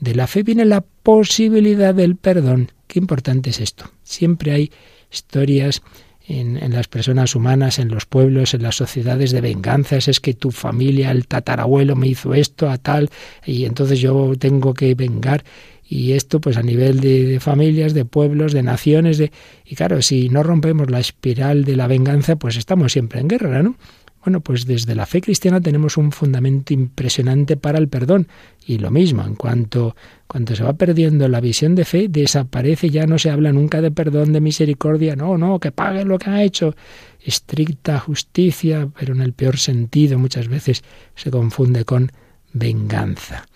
[0.00, 2.72] de la fe viene la posibilidad del perdón.
[2.86, 3.90] Qué importante es esto.
[4.02, 4.72] Siempre hay
[5.10, 5.82] historias
[6.28, 10.50] en, las personas humanas, en los pueblos, en las sociedades de venganzas, es que tu
[10.50, 13.10] familia, el tatarabuelo me hizo esto a tal,
[13.46, 15.42] y entonces yo tengo que vengar.
[15.88, 19.32] Y esto pues a nivel de, familias, de pueblos, de naciones, de...
[19.64, 23.62] y claro, si no rompemos la espiral de la venganza, pues estamos siempre en guerra,
[23.62, 23.76] ¿no?
[24.22, 28.28] Bueno, pues desde la fe cristiana tenemos un fundamento impresionante para el perdón.
[28.66, 29.96] Y lo mismo, en cuanto,
[30.26, 33.90] cuando se va perdiendo la visión de fe, desaparece, ya no se habla nunca de
[33.90, 36.74] perdón, de misericordia, no, no, que pague lo que ha hecho.
[37.22, 40.82] Estricta justicia, pero en el peor sentido, muchas veces
[41.14, 42.12] se confunde con
[42.52, 43.46] venganza.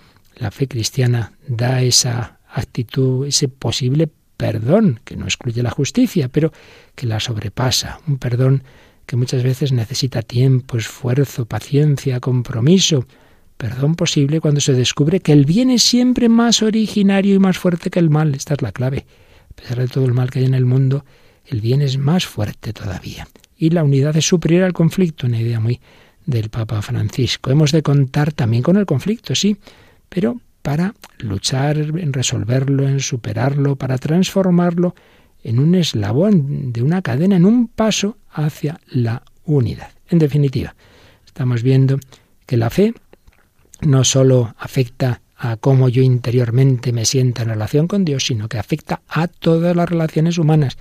[0.43, 6.53] La fe cristiana da esa actitud, ese posible perdón, que no excluye la justicia, pero
[6.97, 8.65] que la sobrepasa, un perdón
[9.07, 13.07] que muchas veces necesita tiempo, esfuerzo, paciencia, compromiso,
[13.57, 17.89] perdón posible cuando se descubre que el bien es siempre más originario y más fuerte
[17.89, 18.35] que el mal.
[18.35, 19.07] Esta es la clave.
[19.49, 21.05] A pesar de todo el mal que hay en el mundo,
[21.47, 23.29] el bien es más fuerte todavía.
[23.57, 25.81] Y la unidad es superior al conflicto, una idea muy
[26.27, 27.53] del Papa Francisco.
[27.53, 29.57] Hemos de contar también con el conflicto, sí,
[30.13, 34.95] pero para luchar en resolverlo, en superarlo, para transformarlo
[35.43, 39.91] en un eslabón de una cadena, en un paso hacia la unidad.
[40.09, 40.75] En definitiva,
[41.25, 41.99] estamos viendo
[42.45, 42.93] que la fe
[43.81, 48.59] no sólo afecta a cómo yo interiormente me siento en relación con Dios, sino que
[48.59, 50.77] afecta a todas las relaciones humanas,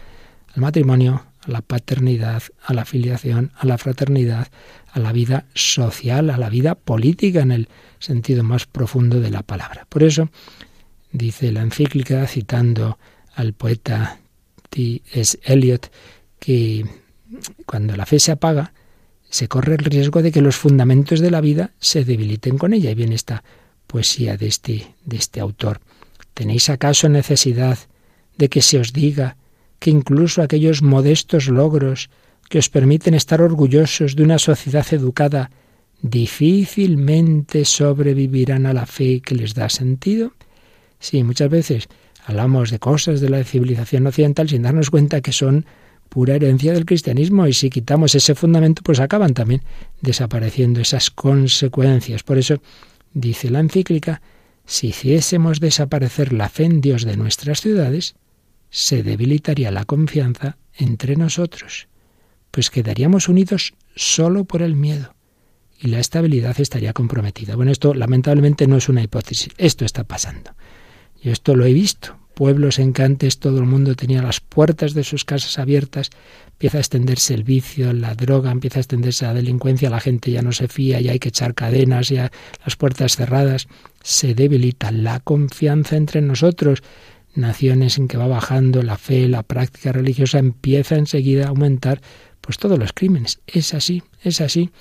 [0.54, 4.50] al matrimonio, a la paternidad, a la filiación, a la fraternidad,
[4.92, 9.44] a la vida social, a la vida política en el sentido más profundo de la
[9.44, 9.86] palabra.
[9.90, 10.30] Por eso,
[11.12, 12.98] dice la encíclica, citando
[13.36, 14.20] al poeta
[15.12, 15.92] es Eliot,
[16.40, 16.86] que
[17.66, 18.74] cuando la fe se apaga,
[19.30, 22.92] se corre el riesgo de que los fundamentos de la vida se debiliten con ella.
[22.92, 23.44] Y viene esta
[23.88, 25.82] poesía de este, de este autor.
[26.34, 27.78] ¿Tenéis acaso necesidad
[28.38, 29.38] de que se os diga
[29.80, 32.10] que incluso aquellos modestos logros
[32.52, 35.52] que os permiten estar orgullosos de una sociedad educada
[36.02, 40.34] difícilmente sobrevivirán a la fe que les da sentido?
[41.00, 41.88] Sí, muchas veces
[42.26, 45.66] hablamos de cosas de la civilización occidental sin darnos cuenta que son
[46.10, 49.64] pura herencia del cristianismo y si quitamos ese fundamento pues acaban también
[50.02, 52.22] desapareciendo esas consecuencias.
[52.24, 52.62] Por eso
[53.14, 54.22] dice la encíclica,
[54.66, 58.16] si hiciésemos desaparecer la fe en Dios de nuestras ciudades,
[58.70, 61.88] se debilitaría la confianza entre nosotros,
[62.52, 65.16] pues quedaríamos unidos solo por el miedo
[65.80, 67.56] y la estabilidad estaría comprometida.
[67.56, 70.52] Bueno, esto lamentablemente no es una hipótesis, esto está pasando.
[71.24, 75.26] Yo esto lo he visto, pueblos encantes, todo el mundo tenía las puertas de sus
[75.26, 76.10] casas abiertas,
[76.54, 80.42] empieza a extenderse el vicio, la droga, empieza a extenderse la delincuencia, la gente ya
[80.42, 82.32] no se fía, ya hay que echar cadenas, ya
[82.64, 83.68] las puertas cerradas,
[84.04, 86.84] se debilita la confianza entre nosotros.
[87.34, 92.02] Naciones en que va bajando la fe, la práctica religiosa empieza enseguida a aumentar,
[92.42, 93.40] pues todos los crímenes.
[93.48, 94.72] Es así, es así.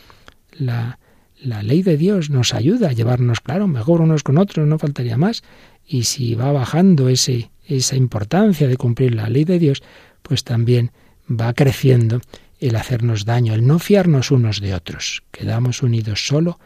[0.53, 0.99] La,
[1.41, 5.17] la ley de Dios nos ayuda a llevarnos, claro, mejor unos con otros, no faltaría
[5.17, 5.43] más.
[5.87, 9.83] Y si va bajando ese, esa importancia de cumplir la ley de Dios,
[10.23, 10.93] pues también
[11.31, 12.21] va creciendo
[12.59, 15.23] el hacernos daño, el no fiarnos unos de otros.
[15.31, 16.59] Quedamos unidos solo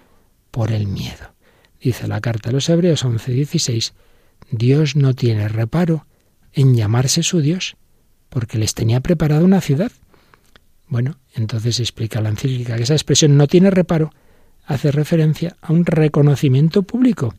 [0.50, 1.34] por el miedo.
[1.80, 3.92] Dice la carta a los Hebreos 11:16,
[4.50, 6.06] Dios no tiene reparo
[6.52, 7.76] en llamarse su Dios,
[8.28, 9.92] porque les tenía preparado una ciudad.
[10.94, 14.12] Bueno, entonces explica la encíclica que esa expresión no tiene reparo
[14.64, 17.34] hace referencia a un reconocimiento público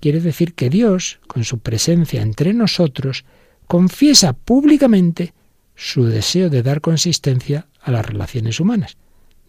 [0.00, 3.24] quiere decir que Dios, con su presencia entre nosotros,
[3.66, 5.32] confiesa públicamente
[5.74, 8.98] su deseo de dar consistencia a las relaciones humanas.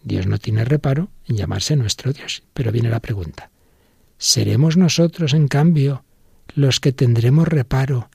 [0.01, 2.43] Dios no tiene reparo en llamarse nuestro Dios.
[2.53, 3.51] Pero viene la pregunta.
[4.17, 6.05] ¿Seremos nosotros, en cambio,
[6.55, 8.09] los que tendremos reparo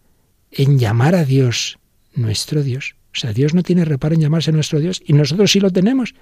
[0.51, 1.79] en llamar a Dios
[2.15, 2.97] nuestro Dios?
[3.17, 6.15] O sea, Dios no tiene reparo en llamarse nuestro Dios y nosotros sí lo tenemos.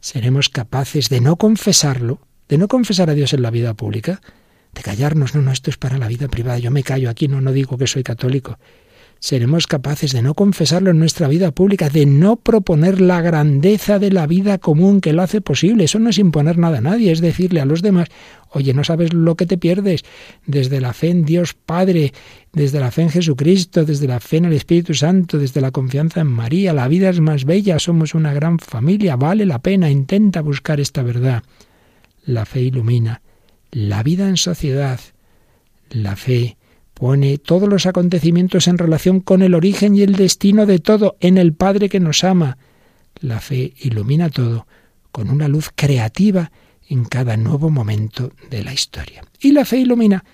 [0.00, 4.20] ¿Seremos capaces de no confesarlo, de no confesar a Dios en la vida pública?
[4.72, 7.40] de callarnos, no, no, esto es para la vida privada, yo me callo aquí, no,
[7.40, 8.58] no digo que soy católico.
[9.22, 14.10] Seremos capaces de no confesarlo en nuestra vida pública, de no proponer la grandeza de
[14.10, 15.84] la vida común que lo hace posible.
[15.84, 18.08] Eso no es imponer nada a nadie, es decirle a los demás,
[18.50, 20.02] oye, no sabes lo que te pierdes
[20.44, 22.12] desde la fe en Dios Padre,
[22.52, 26.22] desde la fe en Jesucristo, desde la fe en el Espíritu Santo, desde la confianza
[26.22, 26.72] en María.
[26.72, 31.04] La vida es más bella, somos una gran familia, vale la pena, intenta buscar esta
[31.04, 31.44] verdad.
[32.24, 33.22] La fe ilumina
[33.70, 35.00] la vida en sociedad.
[35.90, 36.56] La fe
[37.02, 41.36] pone todos los acontecimientos en relación con el origen y el destino de todo, en
[41.36, 42.58] el Padre que nos ama.
[43.18, 44.68] La fe ilumina todo
[45.10, 46.52] con una luz creativa
[46.88, 49.24] en cada nuevo momento de la historia.
[49.40, 50.24] Y la fe ilumina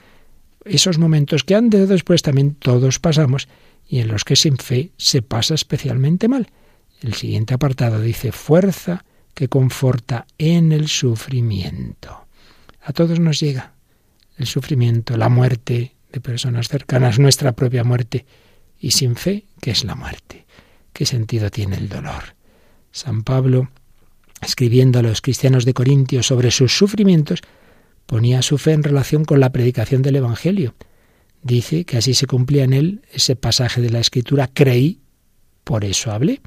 [0.66, 3.48] esos momentos que antes o después también todos pasamos
[3.88, 6.50] y en los que sin fe se pasa especialmente mal.
[7.00, 12.26] El siguiente apartado dice fuerza que conforta en el sufrimiento.
[12.82, 13.72] A todos nos llega
[14.36, 18.26] el sufrimiento, la muerte de personas cercanas, nuestra propia muerte.
[18.80, 20.46] Y sin fe, ¿qué es la muerte?
[20.92, 22.36] ¿Qué sentido tiene el dolor?
[22.92, 23.70] San Pablo,
[24.40, 27.40] escribiendo a los cristianos de Corintios sobre sus sufrimientos,
[28.06, 30.74] ponía su fe en relación con la predicación del Evangelio.
[31.42, 35.00] Dice que así se cumplía en él ese pasaje de la Escritura, creí,
[35.64, 36.40] por eso hablé.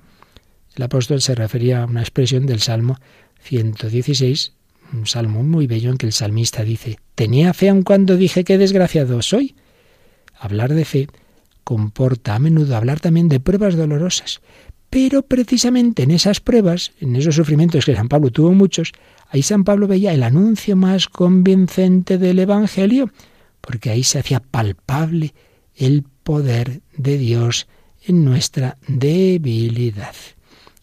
[0.75, 2.97] El apóstol se refería a una expresión del Salmo
[3.43, 4.53] 116,
[4.93, 8.57] un salmo muy bello en que el salmista dice, tenía fe aun cuando dije qué
[8.57, 9.55] desgraciado soy.
[10.39, 11.07] Hablar de fe
[11.63, 14.41] comporta a menudo hablar también de pruebas dolorosas,
[14.89, 18.91] pero precisamente en esas pruebas, en esos sufrimientos que San Pablo tuvo muchos,
[19.29, 23.09] ahí San Pablo veía el anuncio más convincente del Evangelio,
[23.61, 25.33] porque ahí se hacía palpable
[25.75, 27.67] el poder de Dios
[28.05, 30.15] en nuestra debilidad.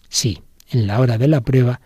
[0.09, 0.41] Sí,
[0.71, 1.81] en la hora de la prueba,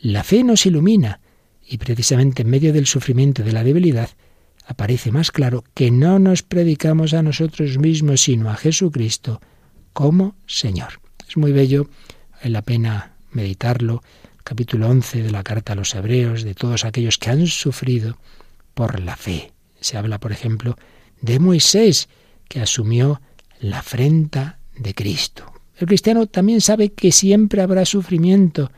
[0.00, 1.20] la fe nos ilumina,
[1.68, 4.10] y precisamente en medio del sufrimiento de la debilidad
[4.66, 9.40] aparece más claro que no nos predicamos a nosotros mismos, sino a Jesucristo
[9.92, 11.00] como Señor.
[11.28, 11.88] Es muy bello,
[12.32, 14.02] vale la pena meditarlo,
[14.44, 18.16] capítulo 11 de la carta a los hebreos, de todos aquellos que han sufrido
[18.74, 19.52] por la fe.
[19.80, 20.76] Se habla, por ejemplo,
[21.20, 22.08] de Moisés,
[22.48, 23.20] que asumió
[23.60, 25.52] la afrenta de Cristo.
[25.76, 28.70] El cristiano también sabe que siempre habrá sufrimiento,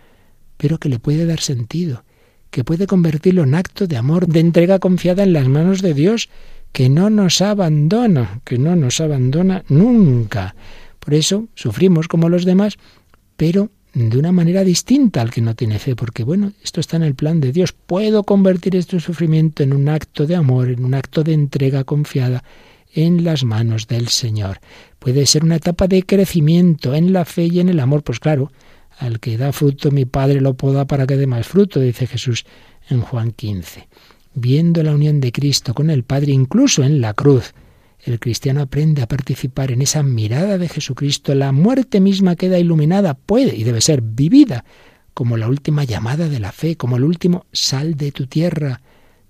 [0.57, 2.05] pero que le puede dar sentido,
[2.51, 6.29] que puede convertirlo en acto de amor, de entrega confiada en las manos de Dios,
[6.73, 10.55] que no nos abandona, que no nos abandona nunca.
[10.99, 12.77] Por eso sufrimos como los demás,
[13.37, 17.03] pero de una manera distinta al que no tiene fe, porque bueno, esto está en
[17.03, 17.73] el plan de Dios.
[17.73, 22.45] Puedo convertir este sufrimiento en un acto de amor, en un acto de entrega confiada
[22.93, 24.61] en las manos del Señor.
[24.99, 28.53] Puede ser una etapa de crecimiento en la fe y en el amor, pues claro,
[28.99, 32.45] al que da fruto mi Padre lo poda para que dé más fruto, dice Jesús
[32.89, 33.89] en Juan 15.
[34.35, 37.55] Viendo la unión de Cristo con el Padre, incluso en la cruz,
[38.01, 43.15] el cristiano aprende a participar en esa mirada de Jesucristo, la muerte misma queda iluminada,
[43.15, 44.65] puede y debe ser vivida
[45.15, 48.83] como la última llamada de la fe, como el último sal de tu tierra,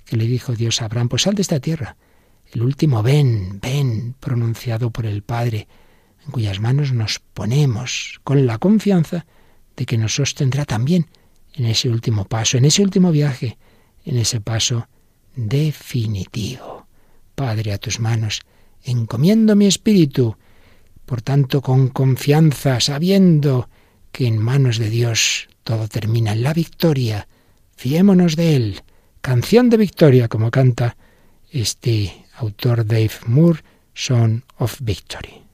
[0.05, 1.97] que le dijo Dios a Abraham, pues sal de esta tierra.
[2.53, 5.66] El último ven, ven, pronunciado por el Padre,
[6.25, 9.27] en cuyas manos nos ponemos con la confianza
[9.79, 11.07] de que nos sostendrá también
[11.55, 13.57] en ese último paso, en ese último viaje,
[14.05, 14.89] en ese paso
[15.37, 16.89] definitivo.
[17.37, 18.41] Padre, a tus manos
[18.83, 20.37] encomiendo mi espíritu,
[21.07, 23.68] por tanto con confianza, sabiendo
[24.11, 27.29] que en manos de Dios todo termina en la victoria.
[27.76, 28.83] Fiémonos de Él.
[29.20, 30.97] Canción de victoria, como canta
[31.51, 33.61] este autor Dave Moore,
[33.95, 35.47] Son of Victory.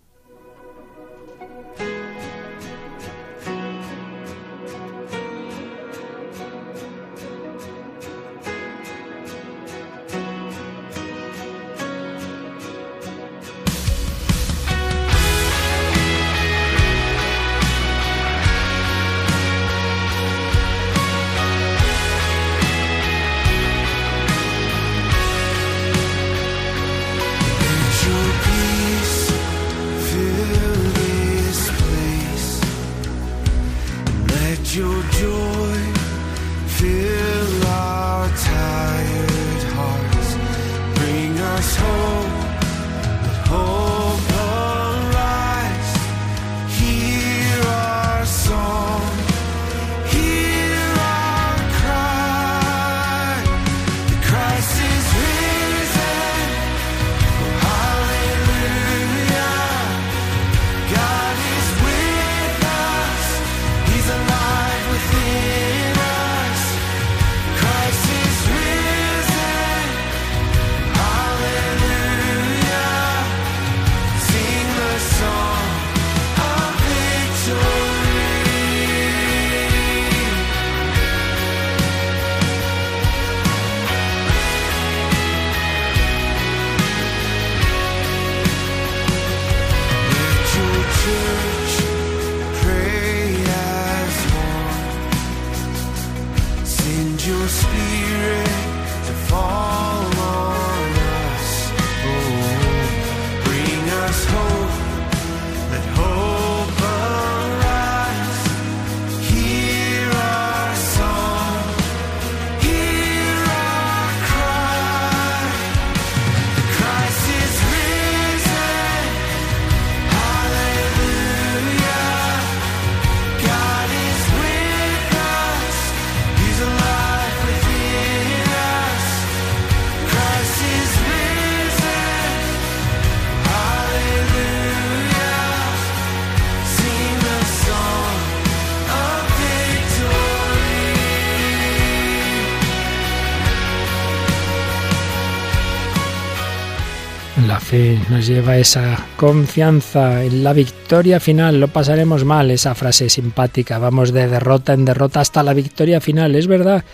[148.11, 151.61] Nos lleva esa confianza en la victoria final.
[151.61, 153.79] Lo pasaremos mal, esa frase simpática.
[153.79, 156.35] Vamos de derrota en derrota hasta la victoria final.
[156.35, 156.85] Es verdad,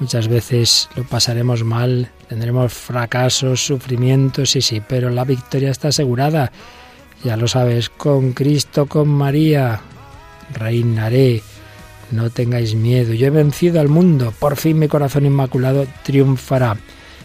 [0.00, 6.52] muchas veces lo pasaremos mal, tendremos fracasos, sufrimientos, sí, sí, pero la victoria está asegurada.
[7.24, 9.80] Ya lo sabes, con Cristo, con María,
[10.52, 11.42] reinaré.
[12.10, 13.14] No tengáis miedo.
[13.14, 14.32] Yo he vencido al mundo.
[14.38, 16.76] Por fin mi corazón inmaculado triunfará.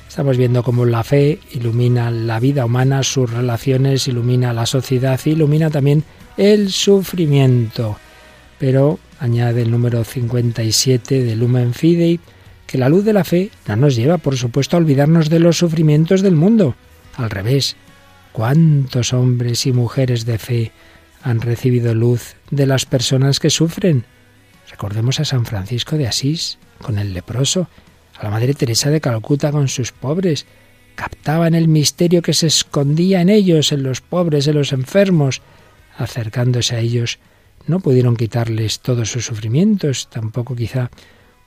[0.09, 5.69] Estamos viendo cómo la fe ilumina la vida humana, sus relaciones, ilumina la sociedad, ilumina
[5.69, 6.03] también
[6.35, 7.95] el sufrimiento.
[8.57, 12.19] Pero añade el número 57 de Lumen Fidei
[12.65, 15.59] que la luz de la fe no nos lleva, por supuesto, a olvidarnos de los
[15.59, 16.75] sufrimientos del mundo.
[17.15, 17.75] Al revés,
[18.31, 20.71] ¿cuántos hombres y mujeres de fe
[21.21, 24.05] han recibido luz de las personas que sufren?
[24.71, 27.67] Recordemos a San Francisco de Asís con el leproso
[28.19, 30.45] a la Madre Teresa de Calcuta con sus pobres.
[30.95, 35.41] Captaban el misterio que se escondía en ellos, en los pobres, en los enfermos.
[35.97, 37.19] Acercándose a ellos,
[37.65, 40.91] no pudieron quitarles todos sus sufrimientos, tampoco quizá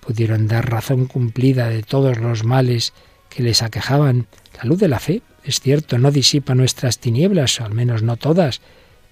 [0.00, 2.92] pudieron dar razón cumplida de todos los males
[3.28, 4.26] que les aquejaban.
[4.56, 8.62] La luz de la fe, es cierto, no disipa nuestras tinieblas, al menos no todas,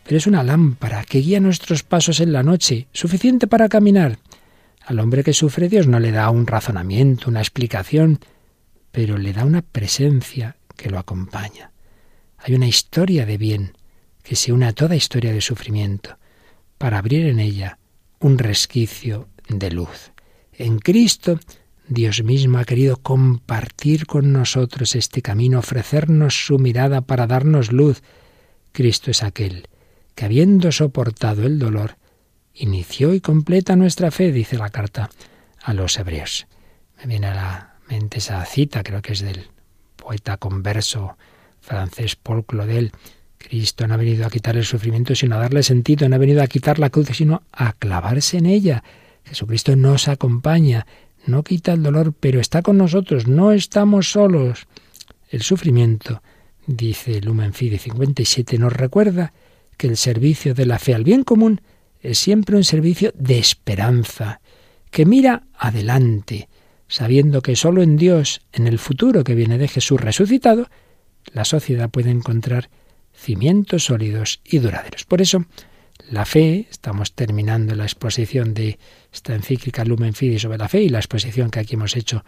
[0.05, 4.19] pero es una lámpara que guía nuestros pasos en la noche, suficiente para caminar.
[4.91, 8.19] Al hombre que sufre Dios no le da un razonamiento, una explicación,
[8.91, 11.71] pero le da una presencia que lo acompaña.
[12.39, 13.75] Hay una historia de bien
[14.25, 16.19] que se une a toda historia de sufrimiento,
[16.77, 17.79] para abrir en ella
[18.19, 20.11] un resquicio de luz.
[20.55, 21.39] En Cristo
[21.87, 28.03] Dios mismo ha querido compartir con nosotros este camino, ofrecernos su mirada para darnos luz.
[28.73, 29.69] Cristo es aquel
[30.17, 31.95] que, habiendo soportado el dolor,
[32.55, 35.11] inició y completa nuestra fe, dice la carta
[35.63, 36.47] a los hebreos.
[36.99, 39.49] Me viene a la mente esa cita, creo que es del
[39.97, 41.17] poeta converso
[41.61, 42.93] francés Paul Claudel.
[43.39, 46.43] Cristo no ha venido a quitar el sufrimiento, sino a darle sentido, no ha venido
[46.43, 48.85] a quitar la cruz, sino a clavarse en ella.
[49.25, 50.87] Jesucristo nos acompaña,
[51.27, 54.67] no quita el dolor, pero está con nosotros, no estamos solos.
[55.29, 56.23] El sufrimiento,
[56.67, 59.33] dice Lumen Fide 57, nos recuerda
[59.77, 61.63] que el servicio de la fe al bien común
[62.01, 64.41] es siempre un servicio de esperanza,
[64.91, 66.49] que mira adelante,
[66.89, 70.69] sabiendo que sólo en Dios, en el futuro que viene de Jesús resucitado,
[71.33, 72.71] la sociedad puede encontrar
[73.15, 75.05] cimientos sólidos y duraderos.
[75.05, 75.45] Por eso,
[76.11, 78.79] la fe, estamos terminando la exposición de
[79.13, 82.25] esta encíclica Lumen Fide sobre la fe y la exposición que aquí hemos hecho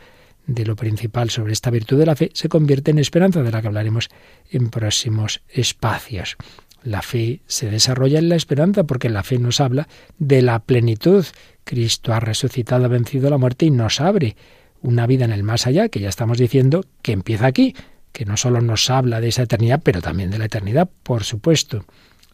[0.47, 3.61] de lo principal sobre esta virtud de la fe, se convierte en esperanza, de la
[3.61, 4.09] que hablaremos
[4.51, 6.37] en próximos espacios.
[6.85, 11.24] La fe se desarrolla en la esperanza porque la fe nos habla de la plenitud.
[11.64, 14.37] Cristo ha resucitado, ha vencido la muerte y nos abre
[14.80, 17.76] una vida en el más allá, que ya estamos diciendo que empieza aquí,
[18.11, 21.85] que no solo nos habla de esa eternidad, pero también de la eternidad, por supuesto.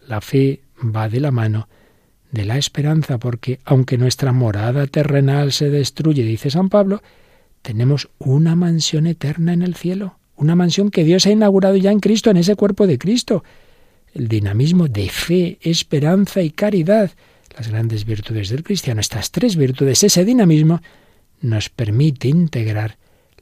[0.06, 1.68] La fe va de la mano
[2.30, 7.02] de la esperanza, porque aunque nuestra morada terrenal se destruye, dice San Pablo,
[7.60, 12.00] tenemos una mansión eterna en el cielo, una mansión que Dios ha inaugurado ya en
[12.00, 13.44] Cristo, en ese cuerpo de Cristo
[14.14, 17.10] el dinamismo de fe, esperanza y caridad,
[17.56, 20.80] las grandes virtudes del cristiano, estas tres virtudes, ese dinamismo,
[21.40, 22.98] nos permite integrar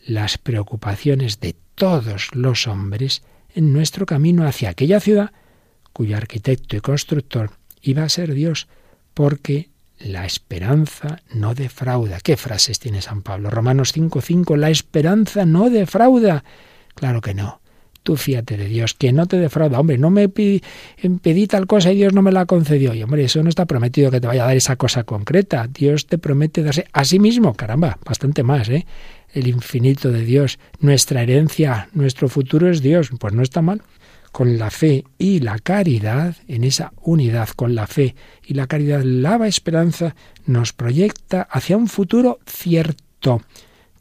[0.06, 3.22] las preocupaciones de todos los hombres
[3.54, 5.32] en nuestro camino hacia aquella ciudad
[5.96, 8.68] cuyo arquitecto y constructor iba a ser Dios,
[9.14, 12.20] porque la esperanza no defrauda.
[12.20, 13.48] ¿Qué frases tiene San Pablo?
[13.48, 16.44] Romanos 5:5, la esperanza no defrauda.
[16.94, 17.62] Claro que no.
[18.06, 19.80] Tú fíate de Dios, que no te defrauda.
[19.80, 20.60] Hombre, no me pedí,
[21.48, 22.94] tal cosa y Dios no me la concedió.
[22.94, 25.66] Y hombre, eso no está prometido que te vaya a dar esa cosa concreta.
[25.66, 28.86] Dios te promete darse a sí mismo, caramba, bastante más, ¿eh?
[29.34, 33.10] El infinito de Dios, nuestra herencia, nuestro futuro es Dios.
[33.18, 33.82] Pues no está mal.
[34.30, 38.14] Con la fe y la caridad, en esa unidad con la fe
[38.46, 43.42] y la caridad, lava esperanza nos proyecta hacia un futuro cierto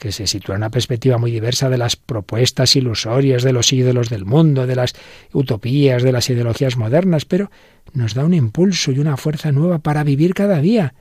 [0.05, 4.07] que se sitúa en una perspectiva muy diversa de las propuestas ilusorias de los ídolos
[4.07, 4.93] del mundo, de las
[5.33, 7.49] utopías, de las ideologías modernas, pero
[7.93, 10.93] nos da un impulso y una fuerza nueva para vivir cada día.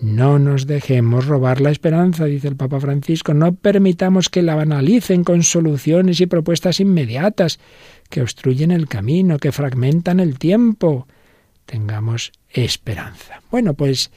[0.00, 5.24] No nos dejemos robar la esperanza, dice el Papa Francisco, no permitamos que la banalicen
[5.24, 7.60] con soluciones y propuestas inmediatas
[8.08, 11.06] que obstruyen el camino, que fragmentan el tiempo.
[11.66, 13.42] Tengamos esperanza.
[13.50, 14.10] Bueno, pues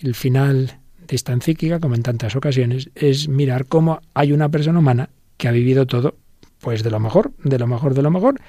[0.00, 0.81] el final
[1.16, 5.52] esta encíclica, como en tantas ocasiones, es mirar cómo hay una persona humana que ha
[5.52, 6.16] vivido todo,
[6.60, 8.40] pues de lo mejor, de lo mejor, de lo mejor.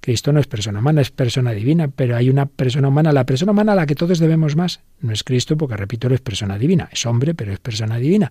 [0.00, 3.52] Cristo no es persona humana, es persona divina, pero hay una persona humana, la persona
[3.52, 4.80] humana a la que todos debemos más.
[5.00, 8.30] No es Cristo, porque repito, es persona divina, es hombre, pero es persona divina.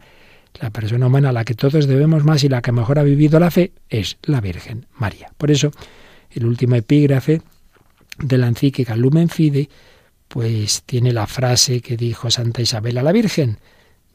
[0.62, 3.40] La persona humana a la que todos debemos más y la que mejor ha vivido
[3.40, 5.32] la fe es la Virgen María.
[5.38, 5.72] Por eso,
[6.32, 7.42] el último epígrafe
[8.20, 9.68] de la encíclica Lumen Fide
[10.28, 13.60] pues tiene la frase que dijo Santa Isabel a la Virgen,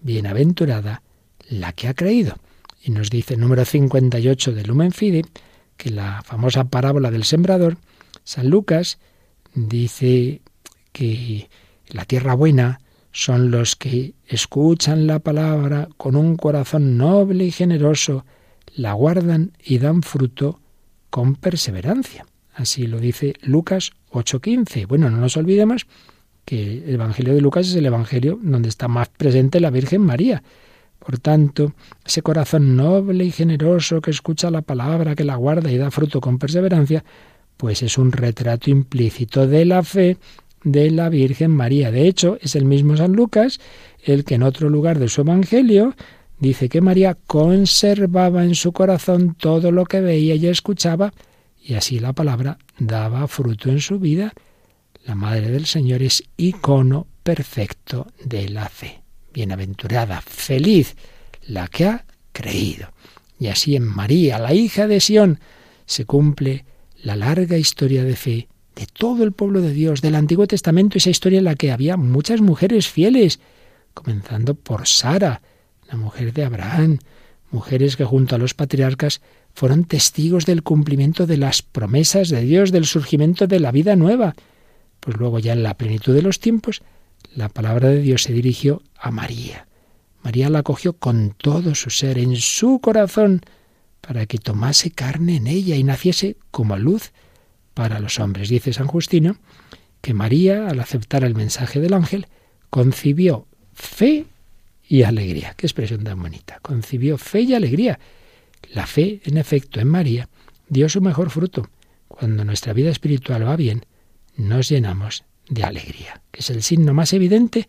[0.00, 1.02] bienaventurada
[1.48, 2.36] la que ha creído.
[2.82, 5.24] Y nos dice el número 58 de Lumen Fide
[5.76, 7.78] que la famosa parábola del sembrador,
[8.24, 8.98] San Lucas
[9.54, 10.42] dice
[10.92, 11.48] que
[11.88, 12.80] la tierra buena
[13.12, 18.24] son los que escuchan la palabra con un corazón noble y generoso,
[18.74, 20.60] la guardan y dan fruto
[21.10, 22.24] con perseverancia.
[22.60, 24.86] Así lo dice Lucas 8:15.
[24.86, 25.86] Bueno, no nos olvidemos
[26.44, 30.42] que el Evangelio de Lucas es el Evangelio donde está más presente la Virgen María.
[30.98, 31.72] Por tanto,
[32.04, 36.20] ese corazón noble y generoso que escucha la palabra, que la guarda y da fruto
[36.20, 37.02] con perseverancia,
[37.56, 40.18] pues es un retrato implícito de la fe
[40.62, 41.90] de la Virgen María.
[41.90, 43.58] De hecho, es el mismo San Lucas
[44.04, 45.94] el que en otro lugar de su Evangelio
[46.38, 51.14] dice que María conservaba en su corazón todo lo que veía y escuchaba,
[51.70, 54.32] y así la palabra daba fruto en su vida.
[55.04, 59.02] La Madre del Señor es icono perfecto de la fe.
[59.32, 60.96] Bienaventurada, feliz,
[61.46, 62.88] la que ha creído.
[63.38, 65.38] Y así en María, la hija de Sión,
[65.86, 66.64] se cumple
[67.04, 71.10] la larga historia de fe de todo el pueblo de Dios, del Antiguo Testamento, esa
[71.10, 73.38] historia en la que había muchas mujeres fieles,
[73.94, 75.40] comenzando por Sara,
[75.88, 76.98] la mujer de Abraham,
[77.52, 79.20] mujeres que junto a los patriarcas
[79.54, 84.34] fueron testigos del cumplimiento de las promesas de Dios, del surgimiento de la vida nueva.
[85.00, 86.82] Pues luego ya en la plenitud de los tiempos,
[87.34, 89.66] la palabra de Dios se dirigió a María.
[90.22, 93.40] María la acogió con todo su ser, en su corazón,
[94.00, 97.12] para que tomase carne en ella y naciese como luz
[97.74, 98.48] para los hombres.
[98.48, 99.36] Dice San Justino
[100.00, 102.26] que María, al aceptar el mensaje del ángel,
[102.70, 104.26] concibió fe
[104.90, 105.54] y alegría.
[105.56, 106.58] Qué expresión tan bonita.
[106.60, 108.00] Concibió fe y alegría.
[108.72, 110.28] La fe, en efecto, en María
[110.68, 111.70] dio su mejor fruto.
[112.08, 113.86] Cuando nuestra vida espiritual va bien,
[114.36, 117.68] nos llenamos de alegría, que es el signo más evidente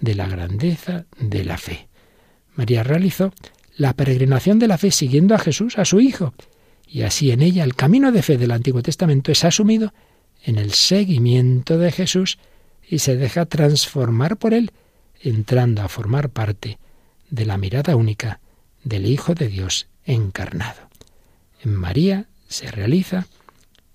[0.00, 1.88] de la grandeza de la fe.
[2.54, 3.32] María realizó
[3.76, 6.32] la peregrinación de la fe siguiendo a Jesús, a su Hijo,
[6.86, 9.92] y así en ella el camino de fe del Antiguo Testamento es asumido
[10.44, 12.38] en el seguimiento de Jesús
[12.88, 14.70] y se deja transformar por él,
[15.22, 16.78] entrando a formar parte
[17.30, 18.40] de la mirada única
[18.84, 20.88] del Hijo de Dios encarnado.
[21.64, 23.26] En María se realiza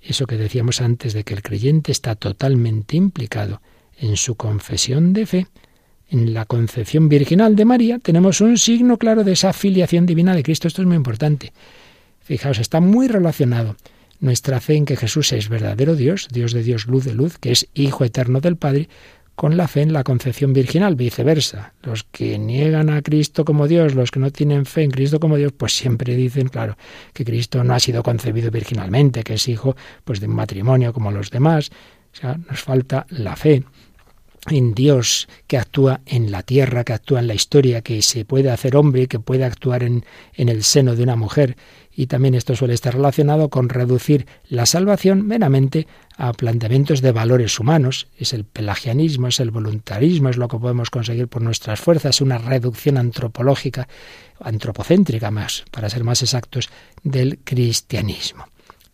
[0.01, 3.61] eso que decíamos antes de que el creyente está totalmente implicado
[3.99, 5.47] en su confesión de fe.
[6.09, 10.43] En la concepción virginal de María tenemos un signo claro de esa filiación divina de
[10.43, 10.67] Cristo.
[10.67, 11.51] Esto es muy importante.
[12.21, 13.75] Fijaos, está muy relacionado
[14.19, 17.51] nuestra fe en que Jesús es verdadero Dios, Dios de Dios, luz de luz, que
[17.51, 18.89] es Hijo eterno del Padre,
[19.38, 21.75] con la fe en la concepción virginal, viceversa.
[21.83, 25.38] Los que niegan a Cristo como Dios, los que no tienen fe en Cristo como
[25.38, 26.75] Dios, pues siempre dicen, claro,
[27.13, 31.11] que Cristo no ha sido concebido virginalmente, que es hijo pues de un matrimonio como
[31.11, 31.69] los demás.
[32.13, 33.63] O sea, nos falta la fe
[34.49, 38.49] en Dios que actúa en la tierra, que actúa en la historia, que se puede
[38.49, 41.57] hacer hombre, que puede actuar en, en el seno de una mujer
[41.99, 47.59] y también esto suele estar relacionado con reducir la salvación meramente a planteamientos de valores
[47.59, 48.05] humanos.
[48.19, 52.37] Es el pelagianismo, es el voluntarismo, es lo que podemos conseguir por nuestras fuerzas, una
[52.37, 53.87] reducción antropológica,
[54.39, 56.69] antropocéntrica más, para ser más exactos,
[57.01, 58.45] del cristianismo.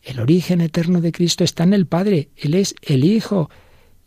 [0.02, 3.50] El origen eterno de Cristo está en el Padre, Él es el Hijo,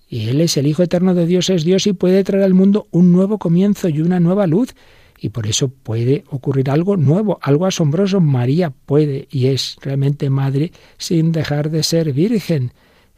[0.09, 2.89] y Él es el Hijo eterno de Dios, es Dios y puede traer al mundo
[2.93, 4.75] un nuevo comienzo y una nueva luz
[5.19, 8.21] y por eso puede ocurrir algo nuevo, algo asombroso.
[8.21, 12.73] María puede y es realmente madre sin dejar de ser virgen.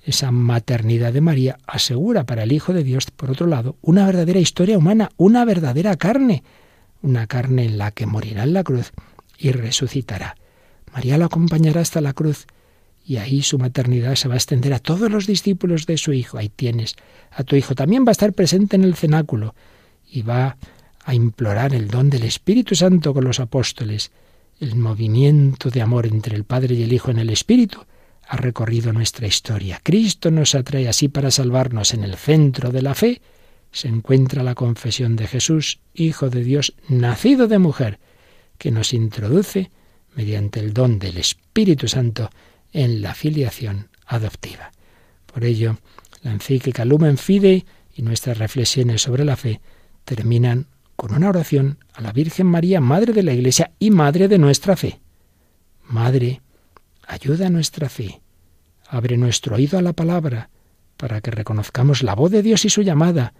[0.04, 4.38] Esa maternidad de María asegura para el Hijo de Dios, por otro lado, una verdadera
[4.38, 6.44] historia humana, una verdadera carne,
[7.02, 8.92] una carne en la que morirá en la cruz
[9.36, 10.36] y resucitará.
[10.92, 12.46] María la acompañará hasta la cruz
[13.04, 16.38] y ahí su maternidad se va a extender a todos los discípulos de su Hijo.
[16.38, 16.96] Ahí tienes
[17.30, 17.74] a tu Hijo.
[17.74, 19.54] También va a estar presente en el cenáculo
[20.10, 20.56] y va
[21.08, 24.10] a implorar el don del Espíritu Santo con los apóstoles.
[24.60, 27.80] El movimiento de amor entre el Padre y el Hijo en el Espíritu
[28.28, 29.80] ha recorrido nuestra historia.
[29.82, 33.22] Cristo nos atrae así para salvarnos en el centro de la fe.
[33.72, 37.98] Se encuentra la confesión de Jesús, Hijo de Dios, nacido de mujer,
[38.58, 39.70] que nos introduce,
[40.14, 42.28] mediante el don del Espíritu Santo,
[42.70, 44.72] en la filiación adoptiva.
[45.24, 45.78] Por ello,
[46.20, 47.64] la encíclica Lumen Fidei
[47.96, 49.62] y nuestras reflexiones sobre la fe
[50.04, 50.66] terminan
[50.98, 54.74] con una oración a la Virgen María, Madre de la Iglesia y Madre de nuestra
[54.74, 54.98] fe.
[55.84, 56.42] Madre,
[57.06, 58.20] ayuda a nuestra fe,
[58.88, 60.50] abre nuestro oído a la palabra,
[60.96, 63.32] para que reconozcamos la voz de Dios y su llamada.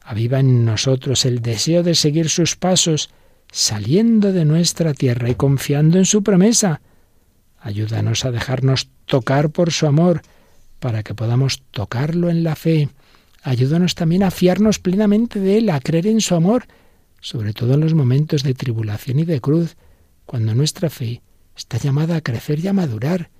[0.00, 3.10] Aviva en nosotros el deseo de seguir sus pasos,
[3.50, 6.80] saliendo de nuestra tierra y confiando en su promesa.
[7.60, 10.22] Ayúdanos a dejarnos tocar por su amor,
[10.80, 12.88] para que podamos tocarlo en la fe.
[13.42, 16.64] Ayúdanos también a fiarnos plenamente de Él, a creer en su amor,
[17.22, 19.76] sobre todo en los momentos de tribulación y de cruz,
[20.26, 21.22] cuando nuestra fe
[21.56, 23.30] está llamada a crecer y a madurar.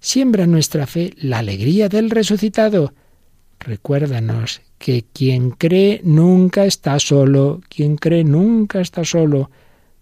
[0.00, 2.92] Siembra nuestra fe la alegría del resucitado.
[3.60, 9.50] Recuérdanos que quien cree nunca está solo, quien cree nunca está solo.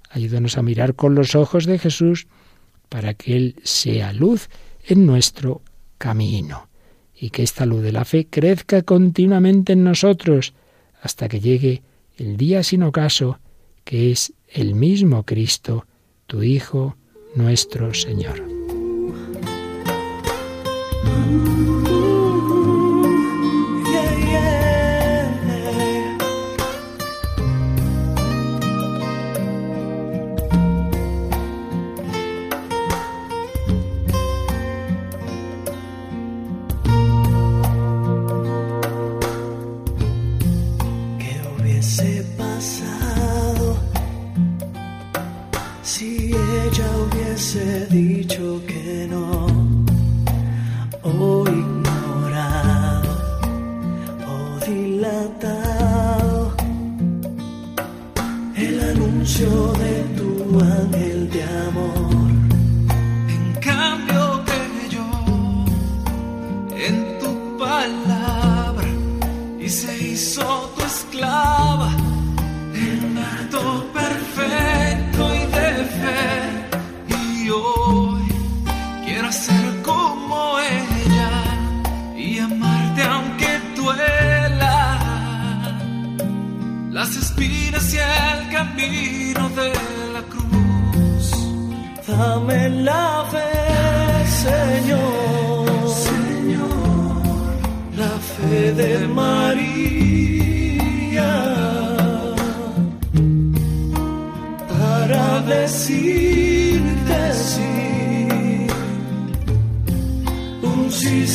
[0.08, 2.28] Ayúdanos a mirar con los ojos de Jesús
[2.88, 4.48] para que Él sea luz
[4.86, 5.60] en nuestro
[5.98, 6.68] camino
[7.14, 10.54] y que esta luz de la fe crezca continuamente en nosotros
[11.02, 11.82] hasta que llegue
[12.18, 13.38] el día sin ocaso,
[13.84, 15.86] que es el mismo Cristo,
[16.26, 16.96] tu Hijo,
[17.34, 18.42] nuestro Señor.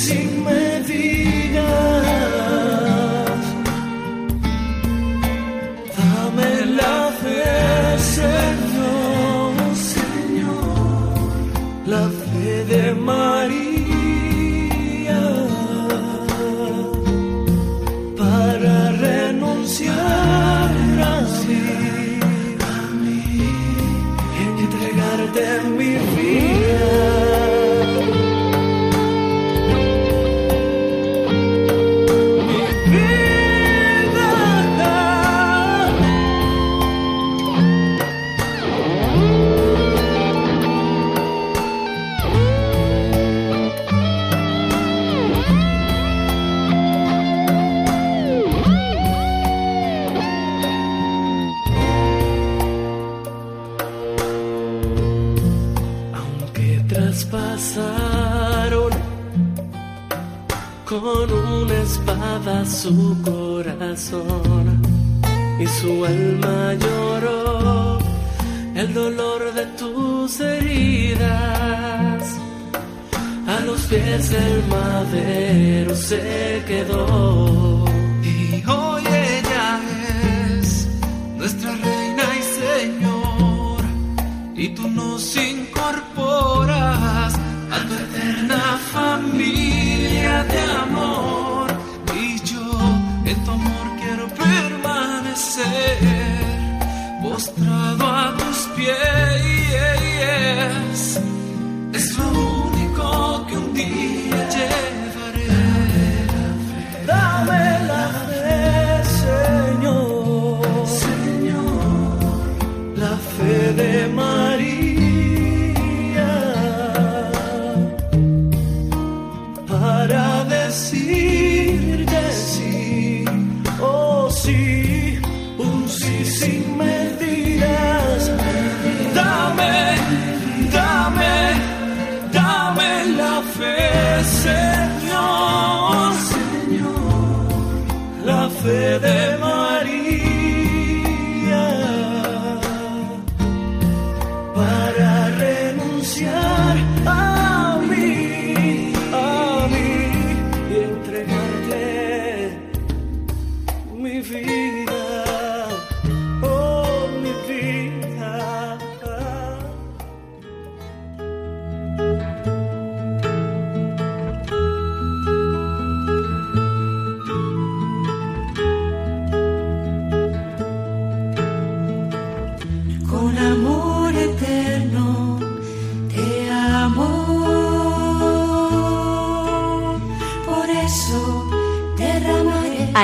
[0.04, 0.73] Sing man.
[62.84, 64.82] su corazón
[65.58, 67.98] y su alma lloró
[68.76, 72.24] el dolor de tus heridas.
[73.48, 77.86] A los pies del madero se quedó.
[78.22, 79.80] Y hoy ella
[80.60, 80.86] es
[81.38, 83.82] nuestra reina y señor,
[84.56, 85.38] y tú nos